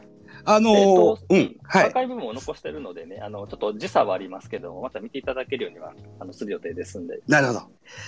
[0.49, 1.57] あのーえっとうん。
[1.65, 1.85] はい。
[1.87, 7.19] アーカイブも残してるのでね、あの、ちょっと時差はありますけども、また見ていただけるようには、あの、する予定ですんで。
[7.27, 7.63] なるほど。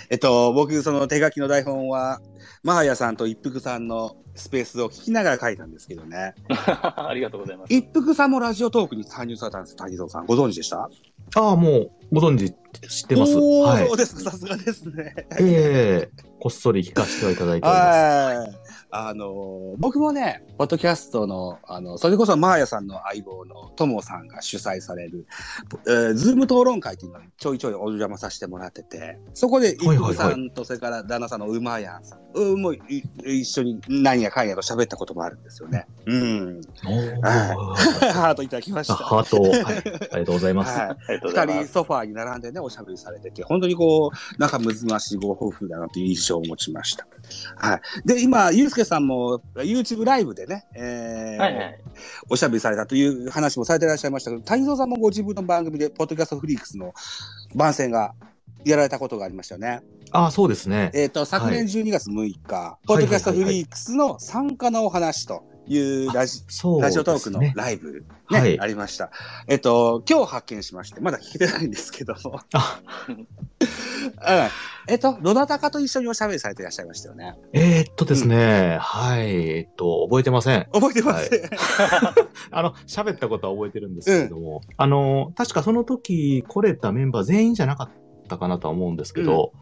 [0.08, 2.20] えっと、僕、その手書きの台本は、
[2.62, 6.34] マーヤさんと一服さんのスペースを聞きながら書いたんですけどね。
[6.48, 7.74] ありがとうございます。
[7.74, 10.26] 一服さんもラジオトークに参入されたんです、谷蔵さん。
[10.26, 10.88] ご存知でした？
[11.34, 12.52] ああ、もう、ご存知、
[12.88, 13.36] 知ってます。
[13.36, 13.96] おー、はいそう。
[13.96, 15.12] ですか、さすがですね。
[15.40, 18.58] ええこっそり聞かせてはいただいております。
[18.90, 19.10] はい。
[19.10, 25.26] あの、僕もね、ポッドキャストの、あの、それこそマーヤさんの相棒のともさんが主催される、
[25.86, 35.86] えーズーム討論会っていうのにちょいちょいお邪魔させてもらってて、そこで、一はいはいはい服さんと、それから旦那さんのうまやんさん、うん、もうい一緒に何やかんやと喋ったこともあるんですよね。
[36.06, 36.60] うん。
[36.82, 38.94] ハートいただきました。
[38.94, 40.78] あハートを、はい、ありがとうございます。
[41.08, 41.72] 二人います。
[41.72, 47.06] ソファーに並んでね、おしゃべりされてて、本当にこう、仲睦ましいご夫婦だなという印象を持ちました。
[47.56, 47.80] はい。
[48.06, 51.80] で、今、ゆうすけさんも YouTube ライブでね、えーはいはい。
[52.30, 56.94] おしゃべりされたという話もされていらっしゃいましたけど、谷蔵さんもご自分の番組で、ポッドキャストフリークスの
[57.54, 58.14] 番宣が
[58.64, 59.80] やられたことがありましたよね。
[60.10, 60.90] ああ、そうですね。
[60.94, 62.14] えっ、と、昨年12月6
[62.46, 69.10] 日、ポッドキャストフリークスの参加のお話というラジ、そうラジオトークのライブ、ね、はいありました。
[69.46, 72.40] えっと、今日発見しまして、まだ聞けてないんですけども。
[72.52, 73.26] あうん
[74.88, 77.36] えっと、どなたかと一緒におしゃべりされていらっしゃいましたよね。
[77.52, 80.66] えーっとですね、はい、えっと、覚えてません。
[80.72, 81.30] 覚えてます、
[82.50, 87.90] あの、喋ったことは覚えてるんですけれども、あの、確かその時来れたメンバー全員じゃなかっ
[88.28, 89.52] たかなとは思うんですけど、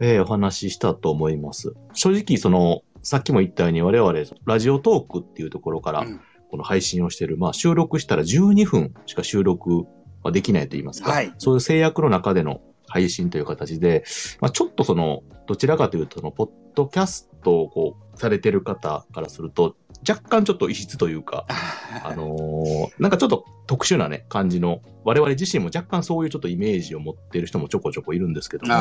[0.00, 1.74] えーお話ししたと思います。
[1.94, 4.12] 正直、その、さっきも言ったように我々、
[4.44, 9.86] ラジオトークっていうところからうん、この配信をしてる、まあ収録したら12分しか収録
[10.22, 11.32] はできないと言いますか、はい。
[11.38, 14.04] そういう制約の中での配信という形で、
[14.40, 19.76] まあちょっとその、どちらかというと、その、ポッドキャストをこう、されてる方からすると、
[20.08, 21.46] 若干ちょっと異質というか、
[22.04, 28.74] あのーなんかちょっと特殊なね、感じの、我々自身も若干そういうちょっとイメージを持ってる人もちょこちょこいるんですけども。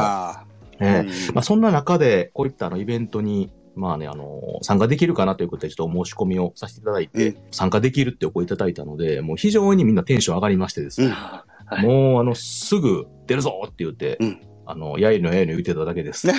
[0.79, 7.37] えまあ、そんな中で、こういったあのイベントに、まあね、あのー参加できるかなということで、ちょっとお申し込みをさせていただいて、うん。
[7.51, 11.13] 参加できるってお声いただいたので、もう非常にみんなテンション上がりましてですね、うん
[11.67, 16.27] はいもうあの、すぐ出るぞって言って、うんあの、やいのやいの言ってただけです。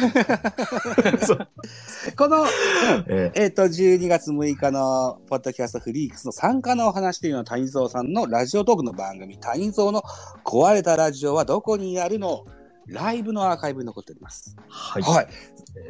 [2.15, 2.45] この、
[3.09, 10.03] ええっ、と、12月6日のポッドキャストフリークスの参加のお話というのは谷蔵さんのラジオトークの番組、谷蔵の
[10.45, 12.45] 壊れたラジオはどこにあるの
[12.87, 14.55] ライブのアーカイブに残っております。
[14.69, 15.03] はい。
[15.03, 15.27] はい。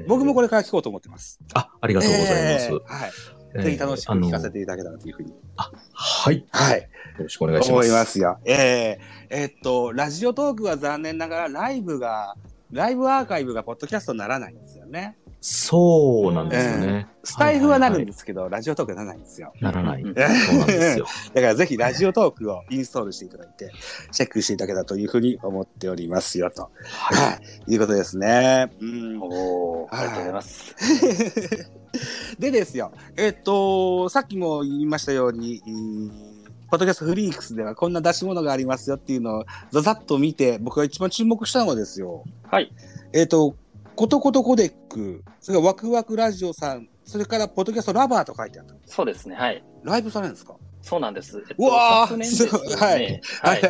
[0.00, 1.40] えー僕もこれから聞こうと思ってます。
[1.54, 2.66] あ、ありがとうございます。
[2.66, 3.10] えーはい。
[3.54, 5.32] えーぜひ楽しく聞かせていただけたらというふうに。
[5.56, 6.38] はい。
[6.38, 6.88] よはい。
[7.18, 7.72] ろしくお願いします。
[7.72, 8.38] 思いますよ。
[8.44, 8.96] えー、
[9.30, 12.34] えーっと、ラジオトークは残念ながらライブが、
[12.70, 15.16] ライブアーカイブがポッドキャストにならないんですよね。
[15.40, 17.06] そうなんですよね。
[17.22, 19.52] スタイフはなるんはいはいですけど、ラジオトークはならないんですよ。
[19.60, 20.02] ならない。
[20.02, 21.06] うんそうなんですよ。
[21.34, 23.70] だからぜひラジオトークをインストールしていただいて、
[24.10, 26.62] チェックしていただけたらというふうに思っておりますよ、と。
[26.62, 26.70] は
[27.14, 27.72] はい。
[27.72, 28.72] いうことですね。
[28.80, 29.20] うん。
[29.22, 30.74] おー、ありがとうございます。
[32.38, 36.38] でですよ、えっと、さっきも言いましたように、うん
[36.70, 42.70] ポッドキャストフリークスではこんな出し物がありますよっていうのをざざっと見て、僕が一番注目したのはですよ、はい。
[43.14, 43.56] えっ、と、
[43.98, 48.76] ことことコデック、それからワクワクラジオさん、それからポッドキャストラバーと書いてあった。
[48.86, 49.34] そうですね。
[49.34, 49.64] はい。
[49.82, 50.54] ライブされるんですか？
[50.82, 51.44] そうなんです。
[51.50, 53.60] えっうわー昨年ですごいはいはい。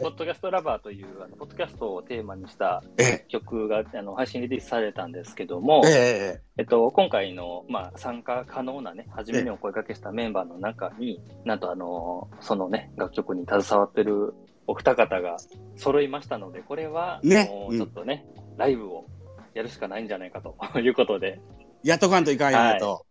[0.00, 14.34] ポッドキャストラバーという、あの、ポッドキャストをテーマにしたえ曲が、あの、配信リリースされたんですけども、え、ええっと、今回の、まあ、参加可能なね、初めにお声掛けしたメンバーの中に、なんとあの、そのね、楽曲に携わってる
[14.66, 15.36] お二方が
[15.76, 19.04] 揃いましたので、これは、ねちょっとね、ライブを
[19.56, 21.40] やるしかないんじゃないかと いうことで、
[21.82, 23.06] え、やっとかんといかんよねと。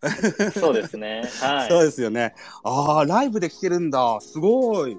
[0.54, 1.24] そうですね。
[1.42, 1.70] はい。
[1.70, 2.36] そうですよね。
[2.64, 4.20] ああ、ライブで聴けるんだ。
[4.22, 4.96] すごい。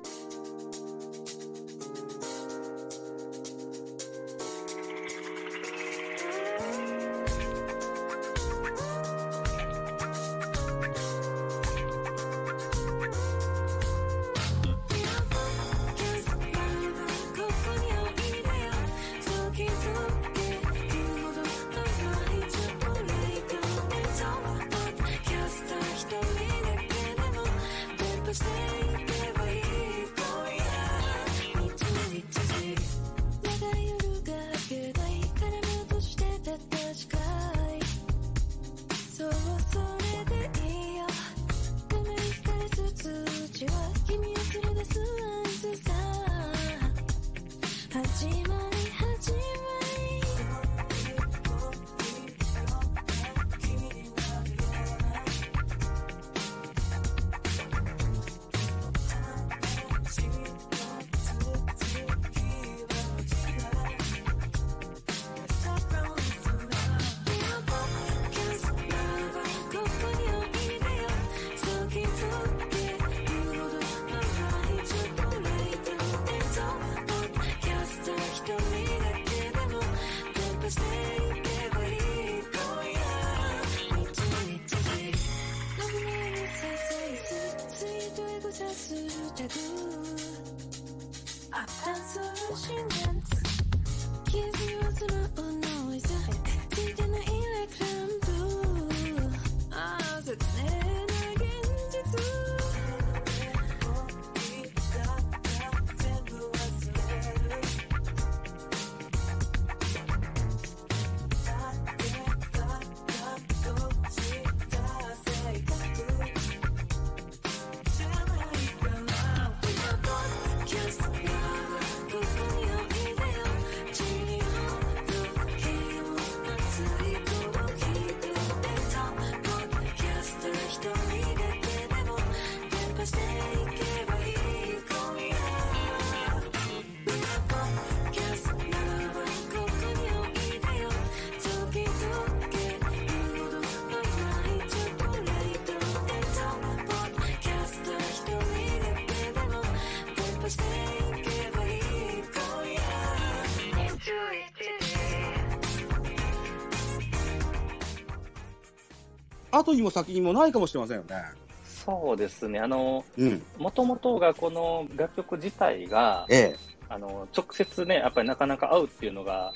[159.58, 161.16] 後にも先にもないかもしれませんよね。
[161.64, 162.58] そうですね。
[162.58, 163.42] あの、うん。
[163.58, 166.56] もともとがこの楽曲自体が、ええ。
[166.88, 169.52] あの、直接ね、やっぱりなかなか会うっていうのが、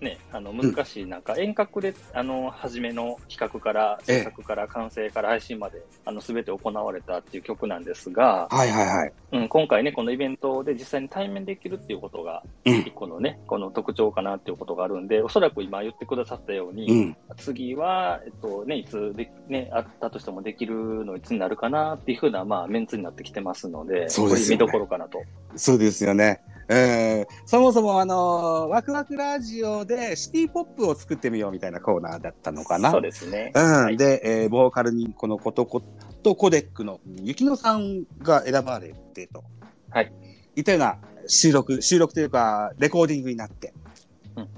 [0.00, 9.12] ね、あの、難しい中、遠隔で、あの、初めの企画から、ええ制作から完成から配信まで、あの、すべて行われたっていう曲なんですが、はいはいはい。
[9.32, 17.16] うん、今回ね、このイベントで実際に対面できるっていうことが、うん一個のね、この特徴かなっていうことがあるんで、おそらく今言ってくださったように、うん。
[17.36, 25.22] 次は、えっとね、いつで、ね、あったとしてもできるのいつになるかなっていうふうな、まあ、メンツになってきてますので、そうですよねこれ見どころかなと。
[25.56, 26.40] そうですよね。
[26.68, 32.90] えーそもそもあのーワクワクラジオでシティポップを作ってみようみたいなコーナーだったのかな。
[32.90, 33.52] そうですね。
[33.54, 33.62] うん。
[33.62, 35.82] はいで、えーボーカルにこのことこ
[36.22, 39.44] とコデックの雪乃さんが選ばれてと。
[39.90, 40.12] はい。
[40.56, 43.72] いったような収録、収録というか、レコーディングになって、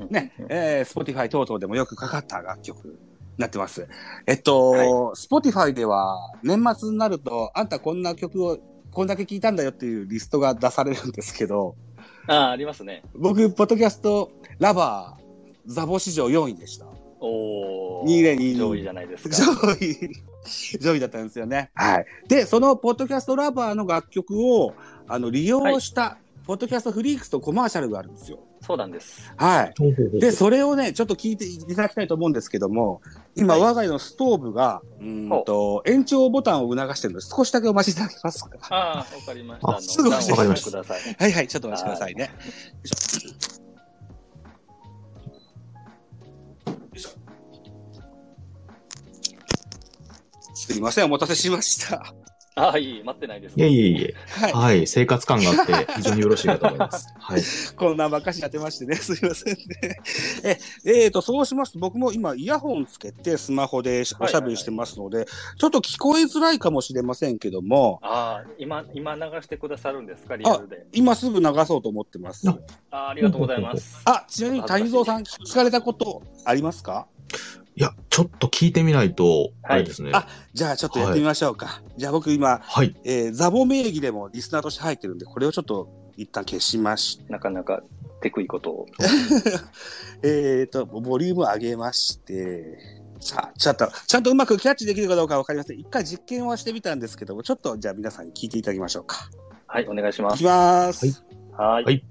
[0.09, 2.95] ね、えー、Spotify 等々でもよくかかった楽曲に
[3.37, 3.87] なってます。
[4.27, 8.59] えっと、Spotify では年末になると、あんたこんな曲を、
[8.93, 11.77] こんだけ聴いたんだよっていうリストが出されるんですけど、
[12.27, 13.03] ああ、ありますね。
[13.15, 15.23] 僕、ポッドキャストラバー、
[15.67, 16.87] ザボ史上4位でした。
[17.21, 18.37] おー。
[18.37, 19.37] 2022上位じゃないですか。
[19.37, 20.11] 上位、
[20.81, 21.71] 上位だったんですよね。
[21.75, 22.07] はい。
[22.29, 24.75] で、そのポッドキャストラバーの楽曲を、
[25.07, 28.39] あの、利用した、ポッドキャストフリークスとコマーシャルがあるんですよ。
[28.71, 29.33] そうなんです。
[29.37, 29.75] はい。
[30.21, 33.03] で、それをね、ちょっと聞いていただきたいと思うんですけども、
[33.35, 38.51] 今、はい我が家のストーブが、うーんと、延長ボタンを促してるので、少しだけお待ちいただけますか？
[38.71, 39.81] ああ、わかりました。
[39.81, 41.17] すぐボタンをわかりました押してください。
[41.19, 42.31] はいはい、ちょっとお待ちくださいね。
[50.55, 52.15] すいません、お待たせしました。
[52.61, 53.59] ああ、いい、待ってないです。
[53.59, 54.15] いえいえいえ。
[54.29, 54.53] はい。
[54.53, 54.87] はい。
[54.87, 57.09] 生活感があって、 非常によろしいかと思います。
[57.19, 57.43] はい。
[57.77, 60.01] こんなばっかしやってましてね、 すいませんね。
[60.45, 65.27] え、えーと、そうしますと、僕も今、イヤホンつけて、スマホでおしゃべりしてますので、
[65.59, 70.87] ちょっと聞こえづらいかもしれませんけども、ああ、今、今流してくださるんですか、リアルで。
[70.93, 72.49] 今すぐ流そうと思ってます。
[72.49, 72.59] あ
[72.91, 74.01] ああ、ありがとうございます。
[74.05, 77.07] あ、ちなみに谷蔵さん、聞かれたことありますか？
[77.77, 80.11] いや、ちょっと聞いてみないと、あれですね。
[80.13, 81.83] あじゃあちょっとやってみましょうか。
[81.97, 82.95] じゃあ僕今、はい。
[83.05, 87.83] えーザボ名義でもリスナーとして入ってるんで、これをちょっと一旦消しましなかなか
[88.21, 88.87] テクいことを。
[90.23, 92.79] えーと、ボリューム上げまして、
[93.21, 95.79] さあ、ちょっと、ちゃんとうまくキャッチできるかどうかわかりません。
[95.79, 99.31] 一回実験はしてみたんですけども、ちょっとじゃあ皆さんに聞いていただきましょうか。
[99.67, 100.45] はい、お願いしますいき。
[100.45, 101.23] ます。
[101.57, 102.05] はいはい。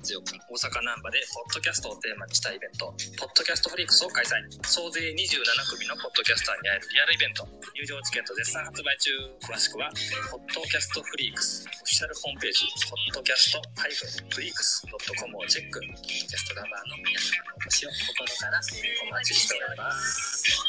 [0.00, 2.86] 年3月4日、大阪難波で、ポッドキャストをテーマにしたイベント、
[3.20, 4.40] ポッドキャストフリークスを開催。
[4.64, 7.46] 総勢27組のポッドキャスターに会えるリアルイベント。
[7.76, 9.10] 入場チケット絶賛発売中。
[9.44, 9.92] 詳しくは、
[10.30, 12.58] ポッドキャストフリークス、オフィシャルホームページ、
[12.88, 15.80] ポッドキャストフリークス .com をチェック。
[15.80, 20.60] ポッドキャストラバーの皆様のお越しを心からお待ちしております。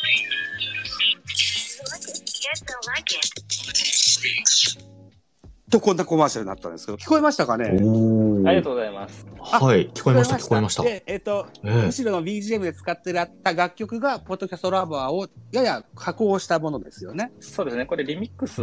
[2.87, 4.90] Like it.
[5.71, 7.79] と、こんなコマーシャルになったんですけど、聞こえましたかね？
[7.81, 9.25] おありがとうございます。
[9.39, 9.89] はい。
[9.89, 10.83] 聞こえました、聞こえました。
[10.83, 17.31] で、えっ、と、ええむしろの BGM で使ってらった楽曲が、ポッドキャストラバーをやや加工したものですよね。
[17.39, 18.61] そうですね、これリミックス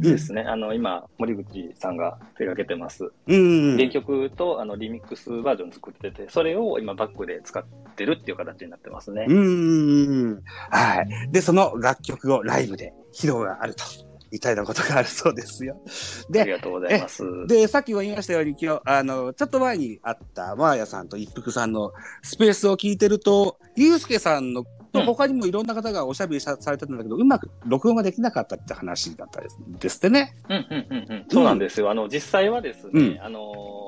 [0.00, 0.42] ですね。
[0.42, 3.10] あの、今、森口さんが手掛けてます。
[3.26, 3.76] うん。
[3.76, 7.64] 原曲とあのリミックスバージョン作ってて、それを今バックで使っ
[7.96, 9.26] てるっていう形になってますね。
[9.28, 10.42] うんうんうん。
[10.70, 11.30] はい。
[11.32, 14.09] で、その楽曲をライブで披露があると。
[14.30, 15.76] いたようなことがあるそうですよ。
[16.30, 17.22] で、ありがとうございます。
[17.46, 30.34] で、さっきも言いましたように、今日、あの、ちょっと前にあった、マーヤさんと一服さんのスペースを聞いてると、ゆうすけさんの、とうん他にもいろんな方がおしゃべりさされてたんだけど、うまく録音ができなかったって話だったですですってね。
[30.48, 31.26] うんうんうんうん。
[31.30, 31.90] そうなんですよ。
[31.90, 33.79] あの、実際はですね、うんあのー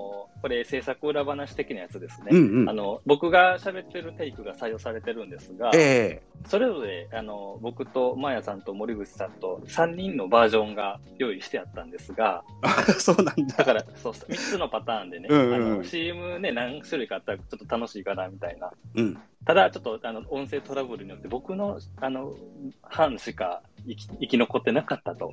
[0.42, 2.30] これ制作裏話的なやつですね。
[2.32, 2.72] うんうんあ。
[2.72, 12.42] の、僕が喋ってるテイクが採用されてるんですが、えそれぞれ、あの、僕とマーヤさんと森口さんと3人のバージョンが用意してあったんですが、
[12.88, 13.56] えそうなんだ。
[13.58, 18.72] だから、そう、3つのパターンでね、うんうんうんあの、CM ね、何種類かあったらちょっと楽しいかな、みたいな。
[18.96, 19.18] うん。
[19.44, 22.34] ただ、ちょっと、あの、音声トラブルによって僕の、あの、
[22.82, 25.32] 班しか生き生き残ってなかったと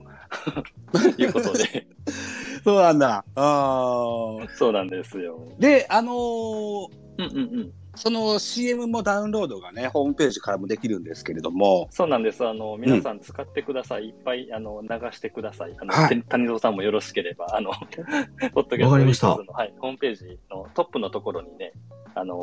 [1.17, 1.87] いうことで、
[2.63, 3.25] そうなんだ。
[3.35, 5.39] あーそうなんですよ。
[5.59, 7.73] で、あのーうんうんうん。
[7.95, 12.47] その CM もダウンロードがね、ホームページからもできるんですけれども、そうなんです。
[12.47, 14.05] あの、皆さん使ってください。
[14.05, 15.75] いっぱい、あの、流してください。
[15.77, 17.71] あの、はいて谷蔵さんもよろしければ、あの、
[18.53, 21.73] ポッドキャストわかりましたのはい、ホームページのトップのところにね、
[22.15, 22.35] あの、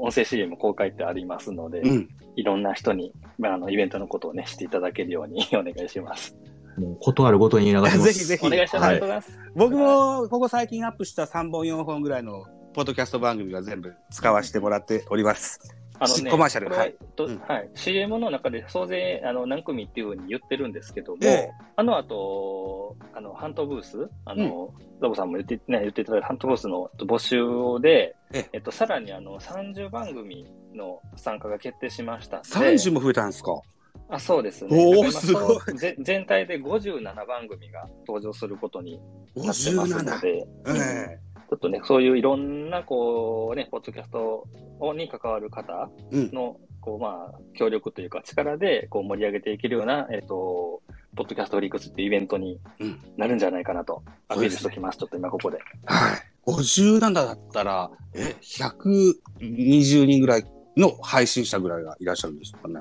[0.00, 2.08] 音声 CM 公開ってありますので、うん。
[2.36, 6.36] いろんな人に、まあ、あの、イベントのことをね、していただけるように お願いします。
[6.76, 7.98] もう、ことあるごとに流します。
[8.02, 8.84] ぜひぜひお願いします。
[8.84, 9.22] あはい。
[9.54, 15.60] 僕も、ここ最近アップした3本4本ぐらいのポッドキャスト番組は全部使わせてもらっております。
[16.00, 17.70] あのね、コマーシャルははいとうんはい。
[17.74, 32.48] CM の中で総勢あの何組っていうふうに言ってるんですけども、ええあの後、あの、ハントブース、あの、ザボさんも言って、ね、言っていただいたハントブースの募集で、えええっと、さらにあの、30番組の参加が決定しましたので。
[32.48, 33.60] 30も増えたんですか？
[34.08, 34.70] あ、そうですね。
[34.72, 35.56] おすごい
[36.00, 39.00] 全体で57番組が登場することに
[39.34, 40.20] なってますの ?57。
[40.20, 41.18] で、うんえ
[41.50, 44.46] ちょっとね、そういういろんな、こう、ね、ポッドキャスト
[44.94, 46.30] に関わる方えうん。
[46.32, 50.82] の、こう、まあ、協力というか、力で、こう、盛り上げていけるような、えっ、と、
[51.16, 54.98] ポッドキャストフリークスっていうイベントにうんなるんじゃないかなと、アピールしておきます。
[54.98, 55.58] ちょっと今ここで。
[55.84, 56.34] はい。
[56.46, 60.44] 57だったら、え、120人ぐらい
[60.76, 62.80] の配信者ぐらいがいらっしゃるんですかね。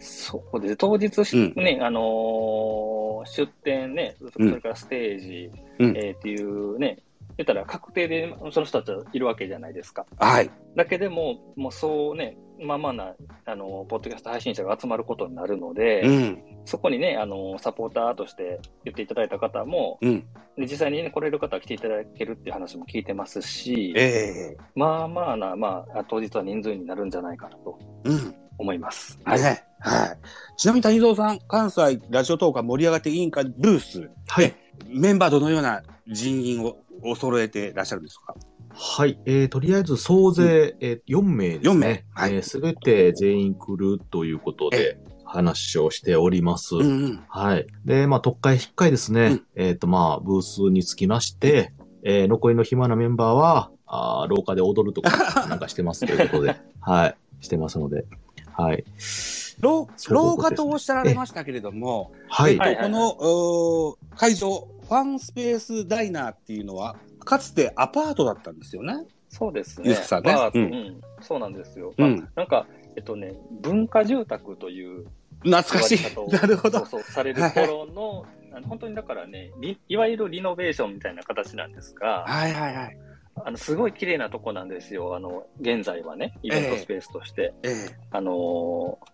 [0.00, 0.76] そうです。
[0.76, 6.98] 当日し、うんね、あのー出店ね、それからステージ、うんえーっていうね、
[7.36, 10.06] 言ったら確定でその人たちはいるわけじゃないですか。
[10.18, 10.50] はい。
[10.76, 16.42] だけでも、もうそうね、まあまあな、あの、ポッドキャスト配信者が集まることになるので、うん。
[16.64, 20.20] そこにね、あの、サポーターとして言っていただいた方も、うん。
[20.56, 28.34] で実際にね、来れる方は来ていただけるっていう話も聞いてますし、ええまあまあな、まあ、当日は人数になるんじゃないかなとうん。
[28.58, 29.18] 思います。
[29.26, 29.64] ね。
[29.80, 30.18] はい。
[30.56, 34.54] ちなみに谷蔵さん、関西ラジオトーク盛り上がっていいんかブース、はい。
[34.88, 38.34] メンバーどのような人員をを揃えてらっしゃるんですか？
[38.70, 39.18] はい。
[39.24, 41.70] えー、とりあえず総勢、えー、4名ですね。
[41.70, 46.74] 4名はいえすべて全員来るということで、話をしております。
[46.76, 47.24] うんうん。
[47.28, 47.66] はい。
[47.84, 49.26] で、まあ、特会引っかいですね。
[49.26, 51.70] うんえっ、と、まあ、ブースにつきまして、
[52.02, 57.16] えー残りの暇なメンバーは、あー廊下で踊るとか、なんかしてますということで、 はい。
[57.40, 58.06] してますので、
[58.58, 58.84] はい。
[59.60, 59.86] 廊
[60.36, 62.52] 下とおっしゃられましたけれども、はい。
[62.52, 69.06] えっとはいはいこの会場、ファンスペースダイナーっていうのは、かつてアパートだったんですよね。
[69.28, 69.94] そうですね。
[69.94, 71.94] さんねうバーうんん、そうなんですよ。
[71.96, 75.06] うんまあなんか、えっとね、文化住宅という
[75.44, 75.98] 懐かしい。
[76.32, 76.88] なるほどそう。
[76.88, 82.98] そう、される頃の、あの本当にだからね、リいわゆるリノベーションみたいな形なんですが、はいはいはい。
[83.44, 85.14] あの、すごい綺麗なとこなんですよ。
[85.16, 87.54] あの、現在はね、イベントスペースとして。
[87.62, 87.74] ええ
[88.10, 88.34] あのー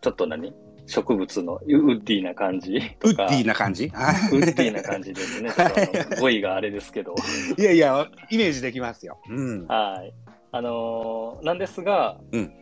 [0.00, 0.54] ちょっと何？
[0.86, 3.24] 植物のウッディな感じとか。
[3.24, 3.88] ウッディな感じ？
[3.88, 5.50] はいウッディな感じですね。
[6.20, 7.14] 語彙があれですけど。
[7.58, 9.18] いやいや、イメージできますよ。
[9.28, 9.66] うん。
[9.66, 10.12] はい。
[10.52, 12.52] あのーなんですが、うん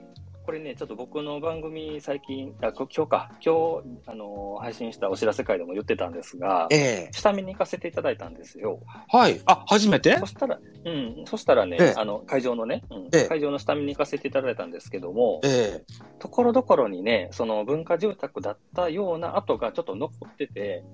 [0.44, 7.10] これね、ちょっと僕の番組最近、あこ今日か、今日、あのー配信したお知らせ会でも言ってたんですが、ええ。
[7.12, 8.80] 下見に行かせていただいたんですよ。
[9.08, 9.40] はい。
[9.46, 10.16] あ、初めて？
[10.18, 11.94] そしたら、うん、そしたらね、ええ。
[11.96, 13.08] あの、会場のね、うん。
[13.12, 13.28] ええ。
[13.28, 15.82] 会場の下見に行かせていただいたんですけども、え
[16.18, 20.84] ところどころにね、その文化住宅だったような跡がちょっと残ってて、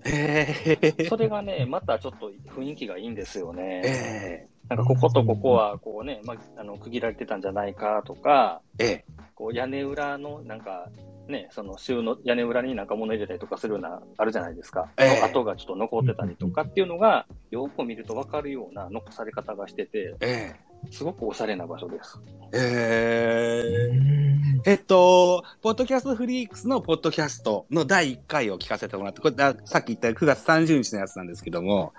[1.08, 4.48] それがね、またちょっと雰囲気がいいんですよね。
[4.70, 9.04] えなんかこことここはこうね、まあ、あの区切られてたんじゃないかとか、ええ。
[9.34, 10.90] こう屋根裏のなんか
[11.28, 14.90] ね、その収納、屋根裏になんか物入れたりとかするような、あるじゃないですか。
[14.96, 15.20] ええ。
[15.20, 20.54] の跡がちょっと残ってたりとかっていうのが、よく見るとわかるような残され方がしてて、え
[20.90, 22.18] すごくおしゃれな場所です。
[22.52, 24.18] ええ
[24.64, 31.92] えっと、ポッドキャストフリークスのポッドキャストの第1回を聞かせてもらって、これあさっき言った9月30日のやつなんですけども、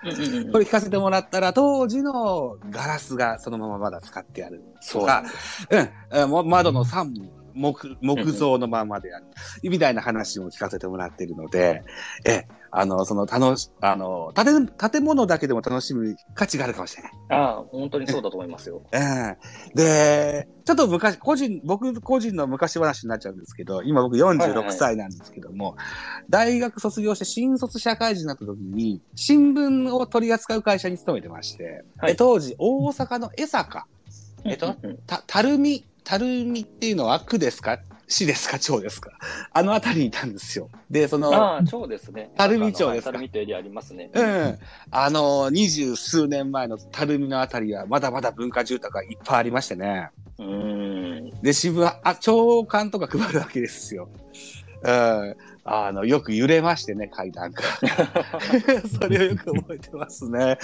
[0.52, 4.62] これ聞かせてもらったら、当時のガラスがそのまままだ使ってある。
[4.80, 5.68] そうなんです。
[6.12, 7.12] うん、窓の3
[7.54, 9.26] 木、木造のままである。
[9.62, 11.82] みたいな話も聞かせてもらっているので、
[12.24, 17.12] え、あの、その、楽し、あの、建て、建物だけでも楽しむ価値があるかもしれない。
[17.30, 18.82] ああ、本当にそうだと思いますよ。
[18.92, 19.36] う ん。
[19.74, 25.76] で、ちょっと昔、個人、僕個人の昔話になっちゃうんですけど、今僕はいはい46歳なんですけども、
[26.28, 33.86] 大学卒業して新卒社会人になった時に、新聞を取り扱う会社に勤めてまして、はいで当時、大阪の江坂、
[34.44, 34.74] えっと
[35.06, 37.78] た、たるみ、たるみっていうのは区ですか？
[38.10, 38.58] 市ですか？
[38.58, 39.12] 町ですか？
[39.52, 40.68] あの辺りにいたんですよ。
[40.90, 42.30] で、その、ああ、町ですね。
[42.38, 43.10] 垂水町ですか？
[43.10, 44.10] 垂水ってエリアありますね。
[44.12, 44.58] うん。
[44.90, 50.10] あの、二十数年前のたるみのあたりは、まだまだ文化住宅がいっぱいありましてね。
[50.38, 51.42] うーん。
[51.42, 54.08] で、新聞は、あ、朝刊とか配るわけですよ。
[54.82, 55.36] うん。
[55.64, 57.62] あの、よく揺れましてね、階段が。
[59.00, 60.58] それをよく覚えてますね。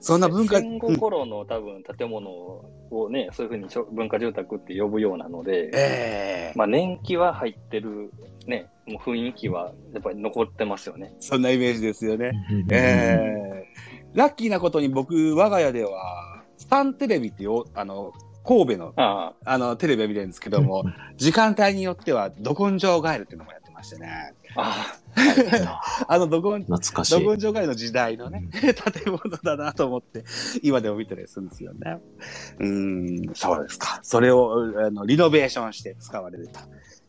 [0.00, 8.10] そんな文化、戦後頃の多分建物をね、そういうふうに文化住宅って呼ぶようなので、ええまあ年季は入ってる
[8.46, 11.14] ね、もう雰囲気はやっぱり残ってますよね。
[11.20, 12.32] そんなイメージですよね。
[12.70, 18.12] ええラッキーなことに僕、我が家では、スタンテレビっていう、あの、
[18.44, 20.84] 神戸の、ああの、テレビを見てるんですけども、
[21.16, 24.34] 時間帯によっては、ど根性ガエルっていうのもやってましてね。
[24.56, 24.94] あ、
[26.06, 27.24] あ あの、ど根、懐かしい。
[27.24, 28.74] ど根の時代のね、 建
[29.06, 30.24] 物だなと思って、
[30.62, 31.98] 今でも見てたりするんですよね。
[32.58, 33.98] うーん、そうですか。
[34.02, 36.60] それを、あの、リノベーションして使われると。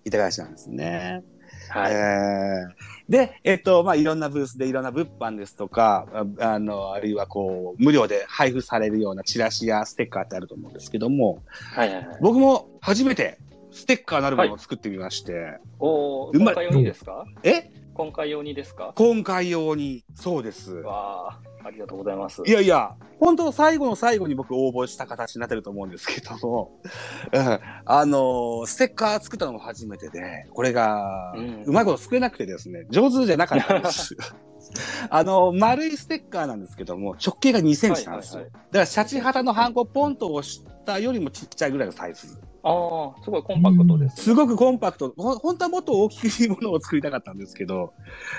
[0.03, 1.24] いたがしなんですね。
[1.69, 1.93] あはい。
[1.93, 6.07] えーで、えっと、まあ、いろんなブースでいろんな物販ですとか、
[6.39, 11.43] ああの、あるいはこう、無料で配布されるようなチラシやステッカーってあると思うんですけども、
[11.76, 12.17] はいはいはい。
[12.22, 13.38] 僕も初めて
[13.72, 17.26] ステッカーなるものを作ってみまして、おーうまい今回はいいですか？
[17.43, 17.72] え？
[17.93, 18.93] 今回用にですか？
[18.95, 20.74] 今回用に、そうです。
[20.74, 22.41] わあ、ありがとうございます。
[22.45, 26.80] いやいや、本当最後の最後に僕応募した形になってると思うんですけども、
[27.34, 27.59] うん。
[27.86, 31.63] あのーステッカー作ったのも初めてで、これが、うん。
[31.65, 34.15] うまいこと作れなくてですね、上手じゃなかったんです。
[35.09, 38.41] あの、丸いステッカーなんですけども、直径が2センチなんですよ。
[38.43, 42.39] はいはいだから、シャチハタのハンコポンと押したよりもちっちゃいぐらいのサイズ。
[42.64, 45.14] ああ、すごいコンパクトです、すごくコンパクト。
[45.18, 47.93] ほ本当はもっと大きいものを作りたかったんですけど、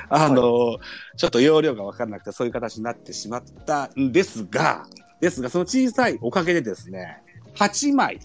[0.08, 0.78] あの、
[1.16, 4.86] ちょっと容量が分からなくてそういう形になってしまったんですが、
[5.20, 7.22] ですが、その小さいおかげでですね、
[7.56, 8.20] 8枚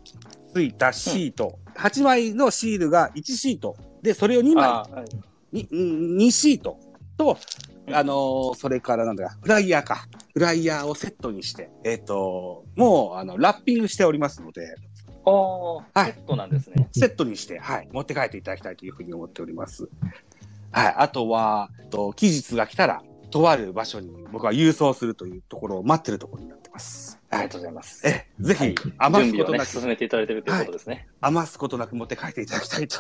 [0.54, 4.88] ついたシート、8枚のシールが1シート、で、それを2枚、は
[5.52, 5.56] い。
[5.56, 6.78] にうん2シート。
[7.18, 7.38] と、
[7.92, 10.08] あのーそれからなんだか、フライヤーか。
[10.34, 14.76] フライヤーをセットにして、えっ、と、もう、あの、ラッピングしておりますので、
[15.28, 16.88] ああ、はいセットなんですね。
[16.94, 19.90] セットにして、はい、持って帰っていただきたいというふうに思っております。
[20.72, 27.12] はい、あとは、と期日が来たら、とある場所に僕は郵送するというところを待ってるところになってます。
[27.12, 28.08] はいありがとうございます。
[28.08, 31.10] え、ぜひはい、余すことなく、進めていただいているということですね。
[31.20, 33.00] 余すことなく持って帰っていただきたいと、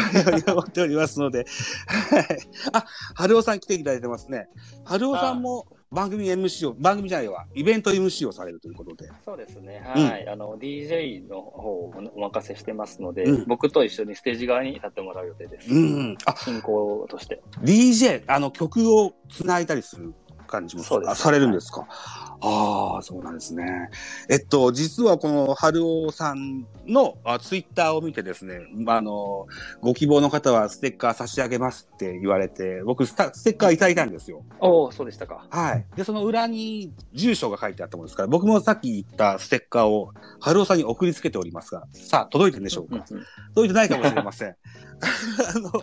[0.50, 1.44] 思っておりますので、
[1.86, 2.26] はい。
[2.72, 4.48] あ、春尾さん来ていただいてますね。
[4.84, 9.10] 春尾さんも番組 MC を、番組じゃないわ、イベント MC をされるということで。
[9.24, 9.82] そうですね。
[9.96, 10.28] うんはい。
[10.28, 15.72] あの、DJ の方をお任せしてますので、うん僕と一緒にステージ側に立ってもらう予定です。
[15.72, 16.18] うん。
[16.24, 17.40] あ、進行として。
[17.62, 20.14] DJ、あの、曲を繋いだりする
[20.46, 21.86] 感じもそうですあされるんですか、
[22.40, 23.90] ああ、そうなんですね。
[24.28, 29.46] えっと、実はこの春尾さんのあツイッターを見てですね、まああの、
[29.80, 34.44] ご希望の方はステッカー差し上げますって言われて、僕スタステッカーいただいたんですよ。
[34.60, 35.46] おお、そうでしたか。
[35.50, 35.86] はい。
[35.96, 44.56] で、その裏に住所が書いてあったものですから、僕もさっき言ったステッカーを春尾さんに送りつけておりますが、さあ、届いてるんでしょうか、うんうん届いてないかもしれません。
[45.56, 45.82] あの、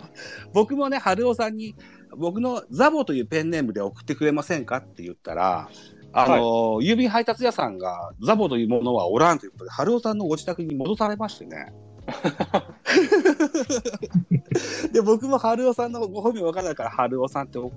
[0.52, 1.74] 僕もね、春尾さんに、
[2.16, 5.68] 僕のザボというペンネームで送ってくれませんかって言ったら、
[6.16, 6.36] あの、
[6.80, 11.72] 郵便配達屋さんがザボというものはおらんということで、春尾さんのご自宅に戻されましてね。
[14.92, 17.72] で、僕も春尾さんのご本名わからないから、春尾さんって書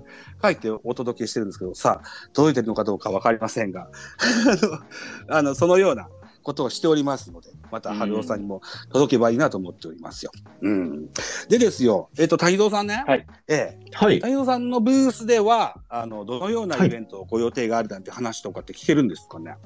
[0.50, 3.88] いてお届けしてるんですけど、さあ、届いてるのかどうかわかりませんが、
[5.28, 6.08] あのそのような
[6.42, 8.60] ことをしておりますので、また春尾さんにも
[8.92, 10.32] 届けばいいなと思っておりますよ。
[10.62, 11.10] うん。
[11.48, 13.04] でですよ、えっ、と、谷蔵さんね。
[13.06, 13.26] はい。
[13.48, 13.78] ええ。
[13.92, 14.20] はい。
[14.20, 19.56] 谷蔵さんのブースでは、あの、どのようなイベントをご予定があるなんて話とかって聞けるんですかね？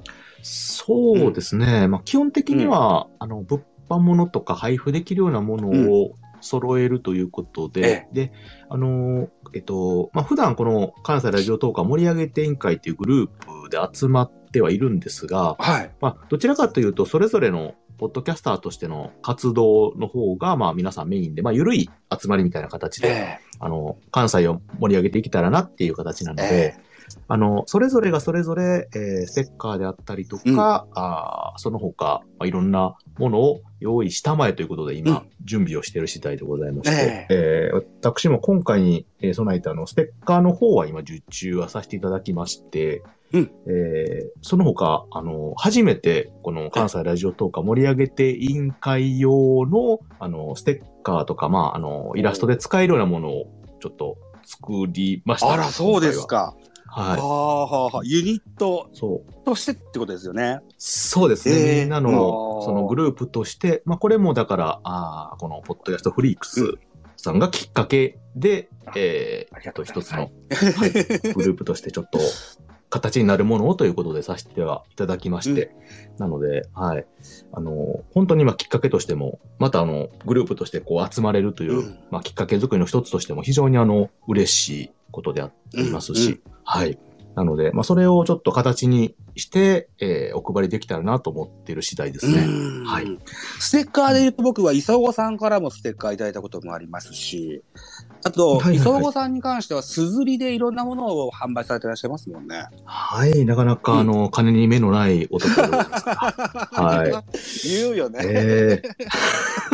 [0.41, 1.87] そうですね。
[1.87, 8.33] まあ、基本的には、あの、物販物とか配布できるようなものを揃えるということで、で、
[8.69, 15.91] あの、えっと、まあ、普段この関西ラジオトーカー盛り上げて委員会というグループで集まってはいるんですが、はい。
[16.01, 26.92] まあ、どちらかというと、それぞれのポッドキャスターとしての活動の方が、まあ、皆さんメインで、まあ、緩い集まりみたいな形で、えあの、関西を盛り上げていけたらなっていう形なので、え
[27.27, 53.45] あの、それぞれがそれぞれ、えーステッカーであったりとか、うんあーその他、まあ、いろんなものを用意したまえということで、今、うん準備をしている次第でございまして、ええー私も今回に、えー備えたあの、ステッカーの方は今、受注はさせていただきまして、うんえーその他、あの、初めて、この関西ラジオトーカー盛り上げて委員会用の、あの、ステッカーとか、まあ、あの、イラストで使えるようなものを、
[53.81, 55.51] ちょっと作りました。
[55.51, 56.55] あら、そうですか。
[56.95, 57.19] はい。
[57.19, 59.45] はあはあはあユニットそう。
[59.45, 60.59] としてってことですよね。
[60.77, 61.55] そうですね。
[61.55, 66.75] えーみんなあの、ーそのグループとして、まあこれもだから、あーこのポッドキャストフリークス
[67.17, 70.31] さんがきっかけで、えー、ありがとう一つの、はい、
[71.33, 72.19] グループとしてちょっと、
[72.91, 75.71] 形になるものをということでさせてはいただきまして、
[76.19, 77.07] なので、はい。
[77.51, 86.97] あの、本当にまあきっかけとしても、またあの、グループとしてこう集まれるという、うんまあきっかけ作りの一つとしても非常にあの、嬉しいことでありますし、うんはい。
[87.35, 92.43] なので、まあそれをちょっと形にして、えーお配りできたらなと思っている次第ですね。
[92.45, 93.05] うんはい。
[93.59, 97.63] ステッカーで言うと僕は磯子さんからもステッカーいただいたこともありますし、
[98.25, 102.65] あと、はいはいはい磯子さんに関しては、すずりでいろんなものを販売されていらっしゃいますもんね。
[102.85, 103.45] はい。
[103.45, 106.83] なかなかあの、金に目のない男ですから。
[106.83, 107.11] はい。
[107.67, 108.19] 言うよね。
[108.23, 108.81] え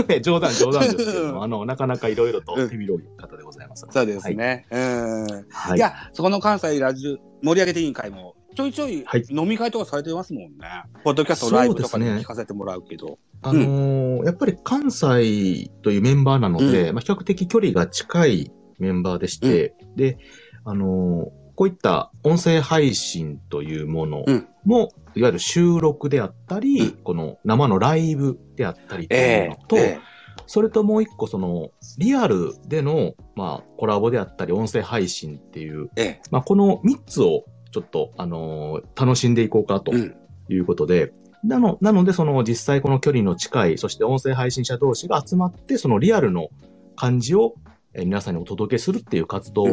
[0.10, 3.86] え 冗談、冗談ですけどうんも、あの、なかなかいろいろと手広い方でございます。
[3.90, 4.66] そうですね。
[4.72, 5.28] うん。
[5.50, 5.78] はい。
[5.78, 9.26] いや、そこの関西ラジオ盛り上げて委員会も、ちょいちょいはい。
[9.30, 10.84] 飲み会とかされてますもんね。
[11.04, 12.22] ポッドキャストライブとかでそうですね。
[12.22, 13.18] 聞かせてもらうけど。
[13.42, 20.18] あのーやっぱり関西というメンバーなので、うまあ、比較的距離が近いメンバーでして、で、
[20.66, 24.48] あのーこういった音声配信というものうん。
[24.64, 26.92] も、いわゆる収録であったり、うん。
[27.04, 30.00] この生のライブであったりというのと、え
[30.48, 36.22] それともう一個、その、リアルでの、まあ、コラボであったり、音声配信っていう、ええ。
[36.32, 40.16] まあ、この3つを、ちょっと、あのー楽しんでいこうかとうん。
[40.52, 41.14] いうことで、
[41.44, 46.50] なの、なので、その、実際この距離の近い、そして音声配信者同士が集まって、そのリアルの
[46.96, 47.54] 感じを、
[47.94, 49.64] えー皆さんにお届けするっていう活動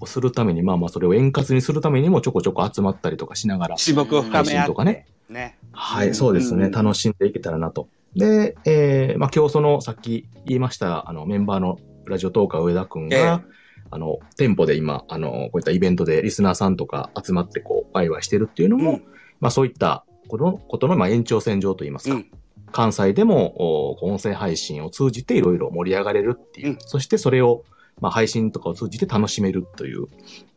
[0.00, 5.06] をするために、まあまあ、それを円滑にするためにも、ちょこちょこ集まったりとかしながら、種目を深とかね。
[5.28, 5.58] ね。
[5.72, 6.66] はい、そうですね。
[6.66, 7.88] うん楽しんでいけたらなと。
[8.16, 13.59] で、えー、まあ今日その、さっき言いました、あの、メンバーのラジオトーカー上田くんが、ええ
[13.90, 19.04] あの、店舗で今、あの、こういったイベントでリスナーさんとか集まってこう、ワイワイしてるっていうのも、うん
[19.40, 22.26] まあそういったことの、ことの、まあ延長線上といいますか、うん。
[22.72, 27.64] 関西でも、お音声配信を通じていろいろ盛り上がれるっていう、うんそしてそれを、
[28.00, 30.06] まあ配信とかを通じて楽しめるという、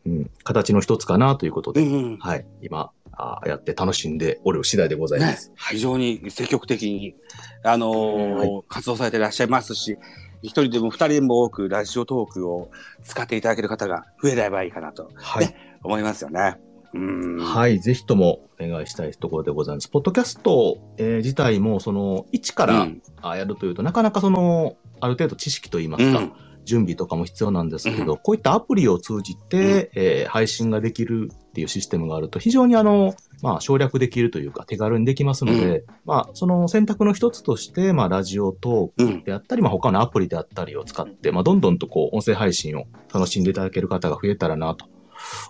[0.06, 2.18] うん、形の一つかなということで、うんうん。
[2.18, 7.14] はい、今、あーやって楽しんでおる次第でございまねす。、非常に積極的に、
[7.62, 9.96] あのー活動されていらっしゃいますし、
[10.44, 12.70] 一人でも二人でも多くラジオトークを
[13.02, 15.54] 使っていただける方が増えればいいかなとはい。
[15.82, 16.58] 思いますよね。
[16.92, 17.38] うん。
[17.38, 19.88] はい、ぜひともお願いしたいところでございます。
[19.88, 26.32] ポッドキャスト、えー自体も、その、一から、うんあやるというと、なかなかその、ある程度知識といいますか、うん
[26.64, 33.14] 準備とかも必要なんですけど、うこういったアプリを通じて、えー配信ができるっていうシステムがあると、非常にあの、
[33.44, 44.86] まあ、省略できるというか、手軽にできますので、まあ、その選択の一つとして、まあ、ラジオトークであったり、まあ、他のアプリであったりを使って、まあ、どんどんとこう、音声配信を楽しんでいただける方が増えたらなと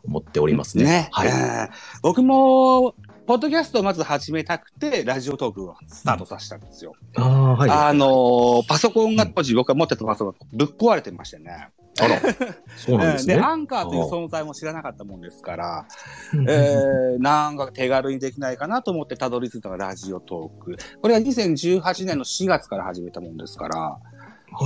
[0.03, 0.83] 思っておりますね。
[0.83, 1.09] ね。
[1.13, 1.29] はい。
[1.29, 1.69] えー
[2.03, 2.97] 僕も、
[3.29, 6.95] ポッドキャストをまず始めたくて、ラジオトークをスタートさせたんですよ。
[7.15, 7.71] ああ、はい。
[7.71, 11.69] あのーパソコンが当時僕が持ってたパソコンがぶっ壊れてましてね。
[12.01, 12.21] あら、
[12.77, 13.37] そうなんですね。
[13.37, 15.87] で、アンカーという存在も知らなかったもんですから、
[16.33, 20.77] うんえー、なんか手軽にできないかなと思ってたどり着いたのがラジオトーク。
[21.01, 24.01] これは2018年の4月から始めたもんですから、は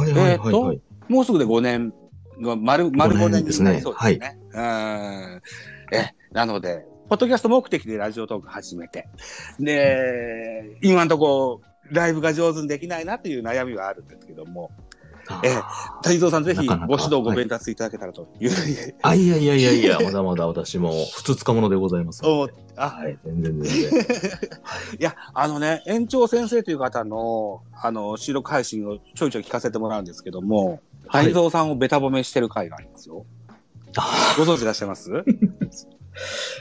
[0.08, 0.80] いはいはいはい。
[1.08, 1.92] もうすぐで5年、
[2.38, 4.18] 丸、丸5年になりそうですね。
[4.20, 5.42] ですうん。
[5.92, 9.08] え、なので、ポッドキャスト目的でラジオトーク始めて、
[9.58, 14.70] で、今のところ、ライブが上手にできないなという悩みはあるんですけども、
[15.42, 15.54] ええ。
[15.56, 18.50] あ谷蔵さんぜひご指導ご鞭達いただけたらという
[19.02, 22.22] あ、いやいやいやいや、まだまだ私も、ふつつかものでございます。
[22.22, 22.34] ので。
[22.34, 24.00] 思って、あ、はい、全然全然。
[24.98, 25.02] い。
[25.02, 31.24] や、あのね、園長先生という方の、あの、収録配信をちょいちょい聞かせてもらうんですけども、はい。
[31.24, 33.24] 谷蔵さんをベタ褒めしてる回がありますよ。
[33.96, 35.10] あご存知いらっしゃいます？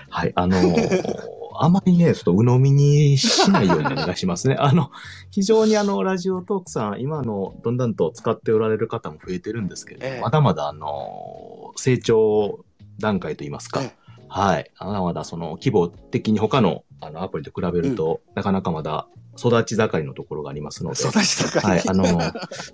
[0.09, 4.55] はい、あのーあまりね、ちょっと鵜呑みにしないようにお願いしますね。
[4.61, 4.91] あの、
[5.31, 12.65] 非常にあの、ラジオトークさん、今の、どんどんと使っておられる方も増えてるんですけれども、ええまだまだあのー成長
[12.99, 13.95] 段階といいますか、え
[14.27, 14.71] はい。
[14.79, 19.07] まだまだその規模的に他のあのアプリと比べると、なかなかまだ
[19.37, 20.99] 育ち盛りのところがありますので。
[20.99, 22.05] 育ち盛りはい、あの、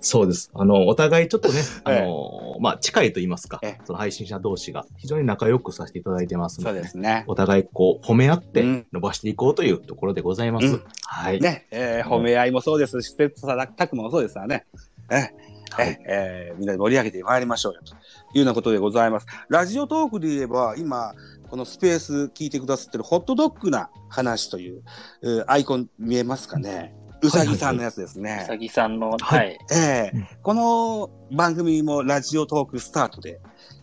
[0.00, 0.50] そうです。
[0.54, 7.24] あの、お互いちょっとね、あええの、まあ、近いと言いますかええ、その配信者同士が非常に仲良くさせていただいてますそうので、ですね。
[7.26, 10.66] お互いこう、褒め合ってうん伸ばしていこうというところでございます。
[10.66, 11.40] うんはい。
[11.40, 14.66] ね、えー褒め合いもそうですし、切磋琢磨もそうですからね。
[15.10, 15.14] え
[15.70, 17.96] はいええーみんなで盛り上げてまいりましょうよ、とい
[18.34, 19.26] うようなことでございます。
[19.48, 21.12] ラジオトークで言えば、今、
[21.54, 24.82] このスペース聞いてくださってるホットドッグな話という、
[25.22, 26.96] えーアイコン見えますかね？
[27.22, 28.40] うさぎさんのやつですね。
[28.42, 29.52] うさぎさんの、ははい。
[29.52, 29.58] い。
[29.72, 30.26] ええうん。
[30.42, 33.40] この番組もラジオトークスタートで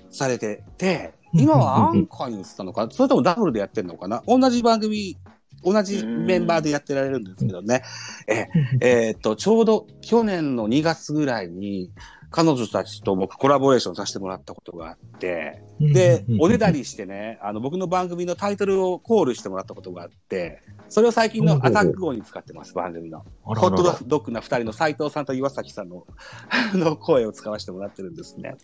[0.09, 4.21] されてて、今はアンカーに移ったのか、それともダブルでやってるのかな？
[4.27, 5.15] 同じ番組、
[5.63, 7.83] 同じメンバーでやってられるんですけどね。
[8.27, 8.49] え
[8.81, 11.89] ええーっと、ちょうど去年の2月ぐらいに、
[12.31, 23.25] 彼女たちと僕コラボレーションさせてもらったことがあって、で、おねだりしてね、あの、僕の番組のタイトルをコールしてもらったことがあって、それを最近のアタック号に使ってます、番組の。
[23.41, 26.07] ホットドッグな二人の斉藤さんと岩崎さんの
[26.49, 28.55] あの声を使わせてもらってるんですね。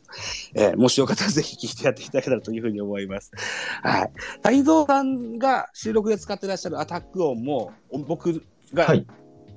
[0.56, 3.32] えーもしよかったらぜひ聞いてやっていただけたらというふうに思います。
[3.82, 4.12] はい。
[4.42, 8.44] 谷蔵さんが収録で使ってらっしゃるアタック音も、お僕
[8.74, 9.06] が、はい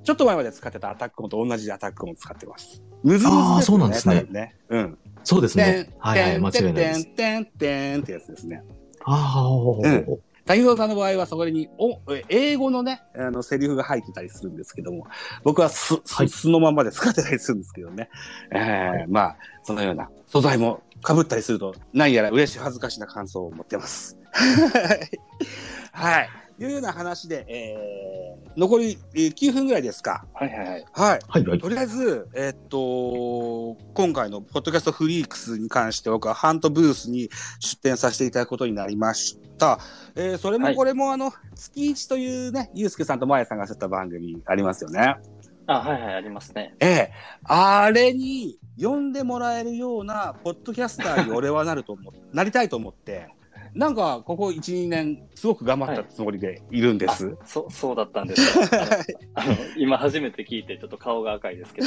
[0.03, 2.83] ちょっと前まで使ってたアタック音と同じアタック音を使ってます。
[3.03, 3.43] むずむずね。
[3.43, 4.57] あーそうなんですねね。
[4.69, 4.99] うん。
[5.25, 5.91] そうですね。
[5.99, 7.05] はいはい、間違いないです。
[7.07, 8.63] てんてんてんってやつですね。
[9.05, 15.07] ああ、ほうほうほうほう谷蔵さんの場合はそこにおえ英語のね、あのセリフが入ってたりするんですけども、
[15.45, 18.09] 僕はす、はいすのまんまで使ってたりするんですけどね。
[18.51, 24.19] えーまあ、そのような素材も被ったりすると、何やら嬉しい恥ずかしな感想を持ってます。
[25.93, 26.29] はい。
[26.61, 30.27] いうような話で、えー、残りえー9分ぐらいですか。
[30.35, 30.69] はいはいはい。
[30.69, 31.19] はい。
[31.29, 31.59] はいはい。
[31.59, 37.31] とりあえず、えっと、今回のポッドキャストフリークスに関して僕はハントブースに
[37.61, 39.79] 出展させていただくことになりました。
[40.15, 45.17] えーそれもはいこれもあの、月一というね、ゆうすけさんとまやさんがやった番組ありますよね。
[45.67, 46.75] あ、はいはい、ありますね。
[46.81, 47.13] ええ。
[47.45, 53.29] あれに呼んでもらえるような、ポッドキャスターに俺はなると思う、 なりたいと思って、
[53.75, 57.37] なんか、ここ1、2年、すごく頑張ったつもりでいるんです。
[57.45, 58.65] そそうだったんですよ
[59.35, 61.87] あの今初めて聞いて、ちょっと顔が赤いですけど。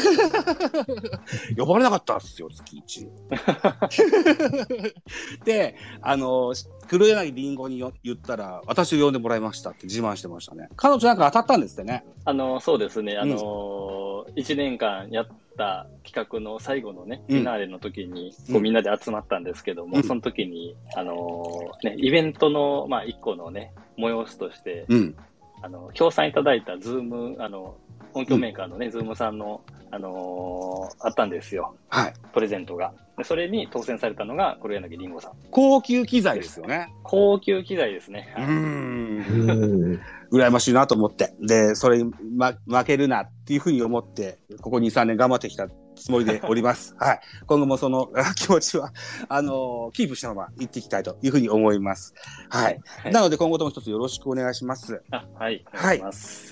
[1.57, 5.43] 呼ばれなかったんですよ、月1。
[5.45, 6.53] で、あの、
[6.87, 10.69] 黒柳りんごによ言ったら、私を呼んでもらいましたって自慢してましたね。
[10.75, 12.05] 彼女なんか当たったんですってね。
[12.25, 15.27] あの、そうですね、あの、1年間やっ
[15.57, 17.35] た企画の最後のね、うん。
[17.37, 18.53] フィナーレの時に、うん。
[18.53, 20.03] こうみんなで集まったんですけども、うん。
[20.03, 21.43] その時に、あの、
[21.83, 25.15] ね、イベントの、まあ、一個のね、催しとして、うん。
[25.61, 27.77] あの、協賛いただいた ZOOM、あの、
[28.13, 29.61] 音響メーカーのね、 ZOOM さんの、
[29.91, 31.75] あのーあったんですよ。
[31.89, 32.13] はい。
[32.33, 32.93] プレゼントが。
[33.17, 35.31] でそれに当選されたのが黒柳りんごさん。
[35.51, 36.91] 高級機材ですよね。
[37.03, 38.33] 高級機材ですね。
[38.37, 39.99] うはいん。
[40.31, 41.33] 羨ましいなと思って。
[41.41, 46.95] で、それに、ま、負けるなっていうふうに思って、ここ2、3年頑張ってきたつもりでおります。
[46.99, 47.21] はい。
[47.45, 48.93] 今後もそのあ気持ちは、
[49.29, 52.13] あのーキープしたまま行っていきたいというふうに思います。
[52.49, 52.81] はい。
[52.85, 55.01] はいなので今後とも一つよろしくお願いします。
[55.11, 55.65] あはい。
[55.73, 56.01] お願い。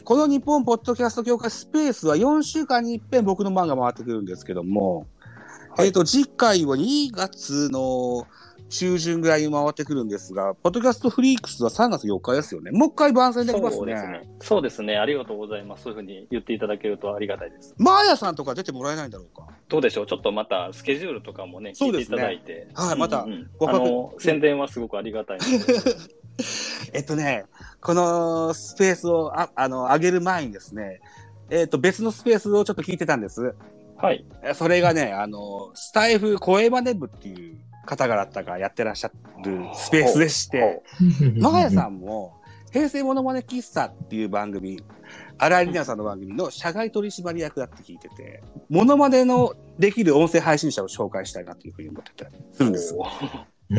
[0.03, 5.07] この日本ポッドキャスト協会スペースは4週間に一遍僕の番が回ってくるんですけども、
[5.75, 8.27] はいえっ、と、次回は2月の
[8.71, 12.71] 中旬ぐらいに回ってくるんですが、ポッドキャストフリークスは3月4日ですよね。
[12.71, 13.77] もう一回番宣できますね。
[13.77, 14.29] そうですね。
[14.39, 14.97] そうですね。
[14.97, 15.83] ありがとうございます。
[15.83, 17.75] そういうふうに言っていただけるとありがたいです。
[17.77, 19.45] マーヤさんとか出てもらえないんだろうか。
[19.67, 20.07] どうでしょう？
[20.07, 22.69] ちょっとまたスケジュールとかもね、聞いていただいて。
[22.73, 25.39] はいまたうんうんあの、宣伝はすごくありがたい。
[26.93, 27.45] えっとね、
[27.81, 31.01] このスペースをああの上げる前にですね、
[31.49, 33.53] えっと、別のスペースをちょっと聞いてたんです。
[33.97, 34.25] はい。
[34.43, 39.11] えそれがね、あの、スタイフ声マネ部っていう方々がやってらっしゃ
[39.43, 40.83] るスペースでして、
[41.39, 44.81] マーヤさんも、平成モノマネ喫茶っていう番組、
[45.37, 52.95] 荒井里奈さんの番組の社外取締役だって聞いてて、モノマネのできる音声配信者を紹介したいなというふうに思ってたりするんです。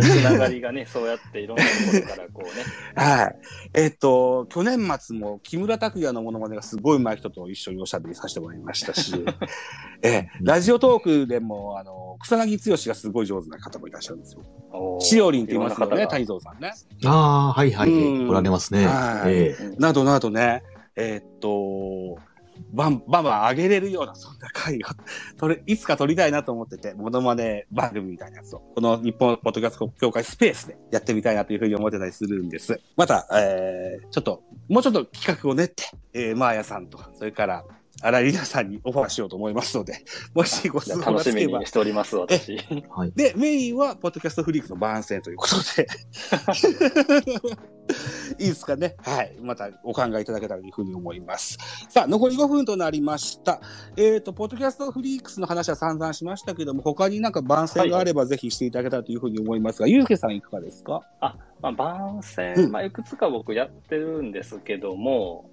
[0.01, 2.65] つながりがね、そうやっていろんなところからこうね。
[2.95, 3.37] はい。
[3.75, 9.13] えっ、と、去年末も木村拓哉のモノマネがすごい上手い人と一緒におしゃべりさせてもらいましたし、
[10.03, 14.43] ええラジオトークでも、あの、草薙剛がすごい上手な方もいらっしゃるんですよ。
[15.01, 16.73] しおりんって言いますよね、谷蔵さんね。
[17.05, 17.91] ああ、はいはい。
[17.91, 18.87] うんおられますね。
[18.87, 20.63] はいええなどなどね、
[20.97, 22.19] えーっと、
[22.73, 24.81] バン、バンバン上げれるような、そんな回を、
[25.39, 32.81] 取れ、いつか撮りたいなと思ってて、モノマネ番組みたいなやつを、この日本ポッドキャスト協会スペースでやってみたいなというふうに思ってたりするんです。
[32.97, 37.65] また、えー、ちょっと、もうちょっと企画を練って、えー、マーヤさんとか、それから、
[38.01, 41.67] 荒井里奈さんにオファーしようと思いますので、 もしご質あ楽しみ問がつけばに。
[41.67, 42.57] しております、私。
[42.91, 43.13] はい。
[43.15, 45.87] で、メインは、ポッドキャストフリークの番宣ということで。
[48.39, 48.97] いいですかね。
[49.03, 49.37] はい。
[49.43, 51.59] またお考えいただけたらというふうに思います。
[51.89, 53.61] さあ、残り5分となりました。
[53.97, 61.03] えっ、と、ポッドキャストフリークスの話は散々しましたけども、他になんか番宣があればぜひしていただけたらというふうに思いますが、ゆうけさんいかがですか？
[61.61, 65.51] まあ、番宣、うんまあ、いくつか僕やってるんですけども、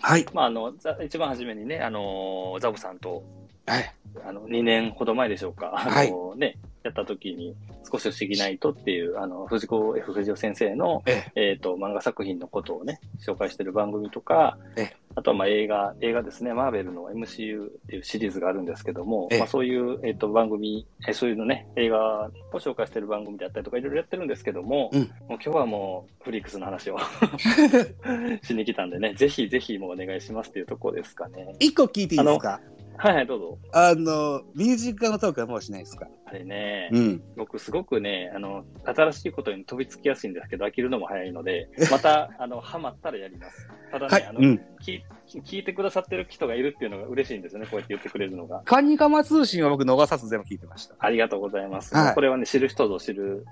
[0.00, 0.26] はい。
[0.32, 3.22] まあ、あの、ざ一番初めにね、あの、ザボさんと、
[3.66, 3.92] はい。
[4.26, 5.70] あの、2年ほど前でしょうか。
[5.70, 7.54] はいあの、ね、やった時に、
[7.90, 11.52] 少し不思議ないとっていう、あの、藤子 F 不二雄先生の、ええ。
[11.52, 19.38] っ、と、漫画作品のことをね、紹介してる番組とかええ、あとはまあ映画、映画ですね、マーベルの MCU っていうシリーズがあるんですけども、ええ。
[19.38, 25.00] まあそういう、えっ、と、番組、えそういうのね、映画を紹介してる番組であったりとか、いろいろやってるんですけども、うん。
[25.00, 26.98] もう今日はもう、フリークスの話を
[28.42, 31.54] しに来たんでね、ぜひぜひもうお願いしますっていうところですかね。
[31.60, 32.60] 一個聞いていいですか？
[33.02, 33.58] はいはい、どうぞ。
[33.72, 37.22] あの、ミュージックのトークはもうしないですかあれね、うん。
[37.36, 43.68] 僕すごくね、あの、新しいことに飛びつきやすいんですけど、飽きるのも早いので、 また、あの、ハマったらやります。
[43.90, 44.60] ただね、あの、はいうん。
[44.80, 45.04] 聞い
[45.40, 48.62] 聞いてくださってる人がいるっていうのが嬉しいんですよね、こうやって言ってくれるのが。
[48.64, 50.94] カニカマ通信は僕逃さず全部聞いてました。
[51.00, 51.92] ありがとうございます。
[51.94, 53.44] はいこれはね、知る人ぞ知る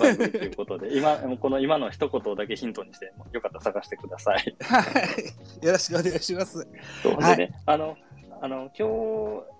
[0.00, 4.56] 番組ということで、今、 この今の一言だけヒントにして、よかったら探してください。
[4.60, 4.80] は
[5.62, 5.66] い。
[5.66, 6.66] よろしくお願いします。
[7.02, 7.96] そうはいでね、あの、
[8.44, 8.88] あの、今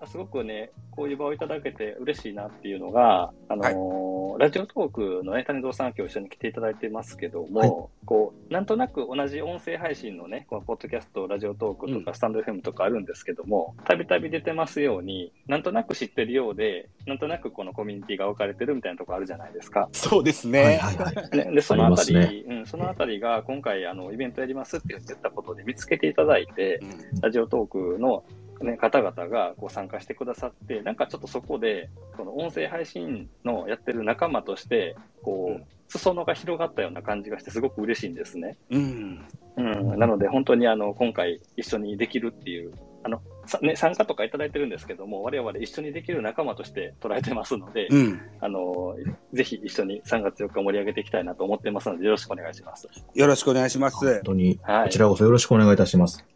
[0.05, 7.71] 日、すごくね、こういう場をいただけて嬉しいなっていうのが、あの、ラジオトークのね、谷蔵さん今日一緒に来ていただいてますけども、はい
[8.05, 19.87] こう、なんとなく同じ音声配信のね、このポッドキャスト、ラジオトークとか、スタンド FM とかあるんですけども、たびたび出てますように、なんとなく知ってるようで、なんとなくこのコミュニティが分かれてるみたいなとこあるじゃないですか。
[19.93, 20.61] そうですね。
[20.61, 21.37] はいはいはい。
[21.37, 28.25] ね、で、そのあたり、ありうん、そのあたりが今回、あの、イベントやりますって言ったことで見つけていただいて、うんラジオトークの、
[28.61, 38.57] ね、方々がこう参加してくださって、なんかちょっとそこで、この音声配信のやってる仲間として、こう裾野が広がったような感じがして、すごく嬉しいんですね。
[38.71, 39.25] うん。
[39.57, 42.73] うん、なので、本当にあの、今回一緒にできるっていう、
[43.03, 48.21] あの、さね、参加とかいただいてるんですけども、我々一緒にできる仲間として捉えてますので、うん。
[48.39, 48.95] あの、
[49.33, 52.87] ぜひ一緒に3月4日盛り上げていきたいなと思ってますので、よろしくお願いします。
[53.13, 53.97] よろしくお願いします。
[53.97, 56.19] 本当に、はいこちらこそよろしくお願いいたします。
[56.19, 56.32] はい。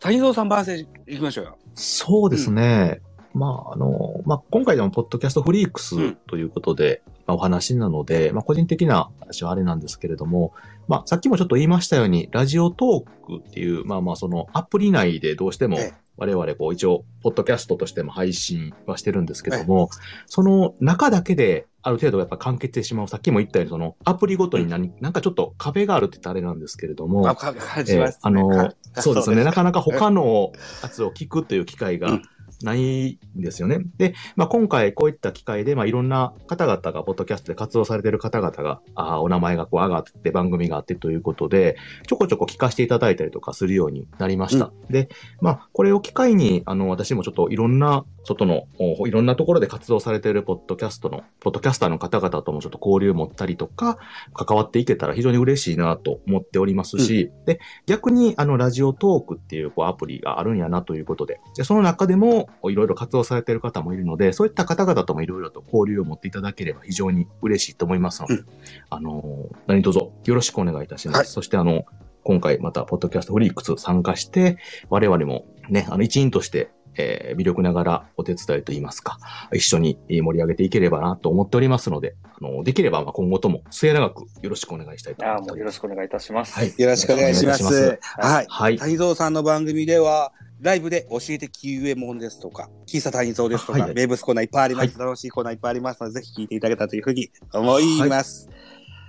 [0.00, 1.58] 谷蔵さん番宣行きましょうよ。
[1.74, 3.00] そうですね。
[3.34, 10.52] まあ、あの、まあ、今回でも、ポッドキャストフリークスうんということで、まあ、お話なので、まあ、個人的な話はあれなんですけれども、
[10.86, 19.90] まあ、さっきもちょっと言いましたように、ラジオトークっていう、まあまあ、そのアプリ内でどうしてもええ、我々、こう、一応、ポッドキャストとしても配信はしてるんですけども、
[20.26, 23.08] その中だけで、ある程度やっぱ完結してしまう。
[23.08, 28.20] さっきも言ったように、その、アプリごとに何、なんかちょっと壁があるって言ったらあれなんですけれども、あ、か感えじます、ね。
[28.22, 29.44] ーあの、かそうですね。
[29.44, 30.52] なかなかか他の
[30.82, 32.22] やつを聞くという機会がうん
[32.64, 33.78] ないんですよね。
[33.98, 41.76] で、まあ、今回こういった機会で、まあ、いろんな方々が、ポッドキャストで活動されている方々が、あーお名前がこう上がって番組があってということで、
[42.08, 44.72] ちょこちょこ聞かせていただいたりとかするようになりました。
[44.90, 45.08] で、
[45.40, 53.98] まあ、これを機会に、あの、私もちょっといろんな、外の、おいろんなところで活動されているポッドキャストの、ポッドキャスターの方々ともちょっと交流を持ったりとか、
[54.32, 68.46] 関わっていけたら非常に嬉しいなと思っておりますし、で、逆に、あの、ラジオトークっていうこうアプリがあるんやなということで、でその中でも、いろいろ活動されている方もいるので、そういった方々ともいろいろと交流を持っていただければ非常に嬉しいと思いますので、うん。
[68.90, 71.16] あの、何卒よろしくお願いいたします。
[71.18, 71.26] はい。
[71.26, 71.84] そして、あの、
[72.24, 74.56] 今回また、ポッドキャストフリークス参加して、
[74.88, 79.18] 我々もね、あの、一員として、えー魅力ながらお手伝いといいますか、
[79.52, 85.78] 一緒に盛り上げていければなと思っておりますので、あの、できればまあ今後とも末永くよろしくお願いしたいと思ああ、っておりますもうよろし。
[85.78, 86.54] くお願いいたします。
[86.54, 86.74] はい。
[86.76, 87.64] よろしくお願いします。
[87.64, 88.46] お願いいたしはい。
[88.48, 88.78] はい。
[88.78, 94.98] 谷蔵さんの番組では、ライブで教えてキウエモンですとか、喫茶谷蔵ですとか、はい名物コーナーいっぱいあります。
[94.98, 98.48] 楽しいコーナーいっぱいありますので、ぜひ聞いていただけたらというふうに思います。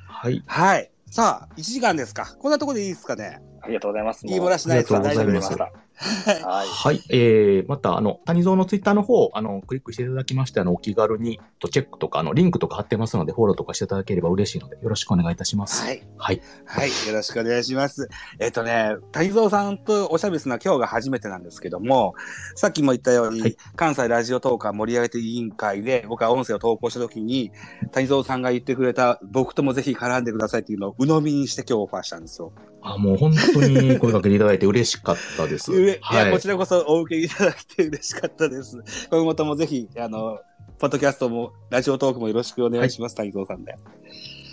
[0.07, 0.43] はい。
[0.47, 0.91] はい。
[1.11, 2.35] さあ、1時間ですか。
[2.39, 3.41] こんなところでいいですかね。
[3.61, 4.25] ありがとうございます。
[4.25, 6.67] 言い漏らしないですかありがとうございます大丈夫ですかはい。
[6.67, 7.01] はい。
[7.09, 15.83] えー、また、あの、谷蔵のツイッターの方、あの、クリックしていただきまして、あの、お気軽に、とチェックとか、あの、リンクとか貼ってますので、フォローとかしていただければ嬉しいので、よろしくお願いいたします。
[15.83, 16.03] はい。
[16.17, 16.41] はい。
[16.65, 16.89] はい。
[17.07, 18.09] よろしくお願いします。
[18.39, 22.15] えっ、とね、谷蔵さんとおしゃべりするのは今日が初めてなんですけども、
[22.55, 27.51] さっきも言ったように、はい関西ラジオトーカー盛り上げて委員会で僕は音声を投稿した時に、
[27.91, 32.53] 谷蔵さんが言ってくれた僕ともぜひ絡んでくださいっていうのを鵜呑みにして今日オファーしたんですよ。
[32.81, 35.71] あ、もう本当に声かけていただいて嬉しかったです。
[35.85, 38.81] うえいはいや、こちらこそお受けいただいて嬉しかったです。
[39.09, 40.39] 今後ともぜひ、あの、
[40.79, 43.75] ポッドキャストも、ラジオトークもよろしくお願いします、谷蔵さんで。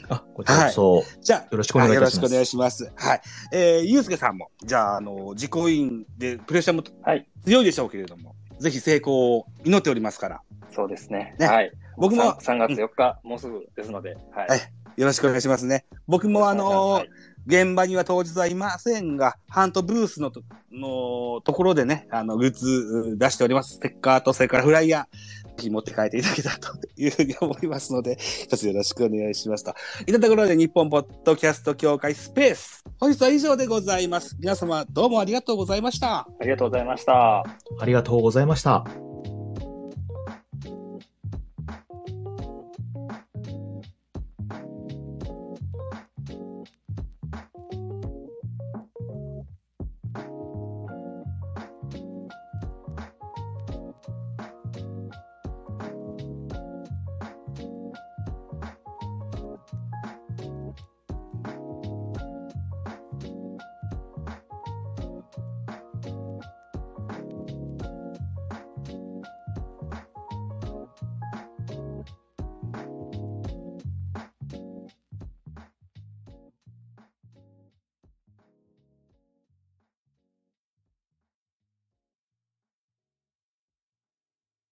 [0.08, 2.92] あ、こちらこそ、じゃあ、よろしくお願いしますはよろしくお願いします。
[2.94, 3.20] はい。
[3.52, 11.34] えー、ゆうすけさんも、じゃあ、あの、実行委員でプレッシャーもはい強いでしょうけれども、ぜひ成功を祈っておりますから、そうですね。
[11.38, 11.72] ねはい。
[11.96, 14.48] 僕も 3, 月4日、もうすぐですので、はい。
[14.48, 14.60] はい
[14.96, 15.86] よろしくお願いしますね。
[16.06, 17.08] 僕もあのはい
[17.46, 23.74] 現場には当日はいませんが、ハントブースのとのところでね、あの、グッズうん出しております。
[23.74, 29.74] ステッカーと、それからフライヤー、ぜひ持って帰っていただけたらというふうに思いますので、一つよろしくお願いしますと。
[30.06, 32.84] いったところで、日本ポッドキャスト協会スペース。
[32.98, 34.36] 本日は以上でございます。
[34.38, 36.18] 皆様、どうもありがとうございました。
[36.18, 37.40] ありがとうございました。
[37.80, 39.11] ありがとうございました。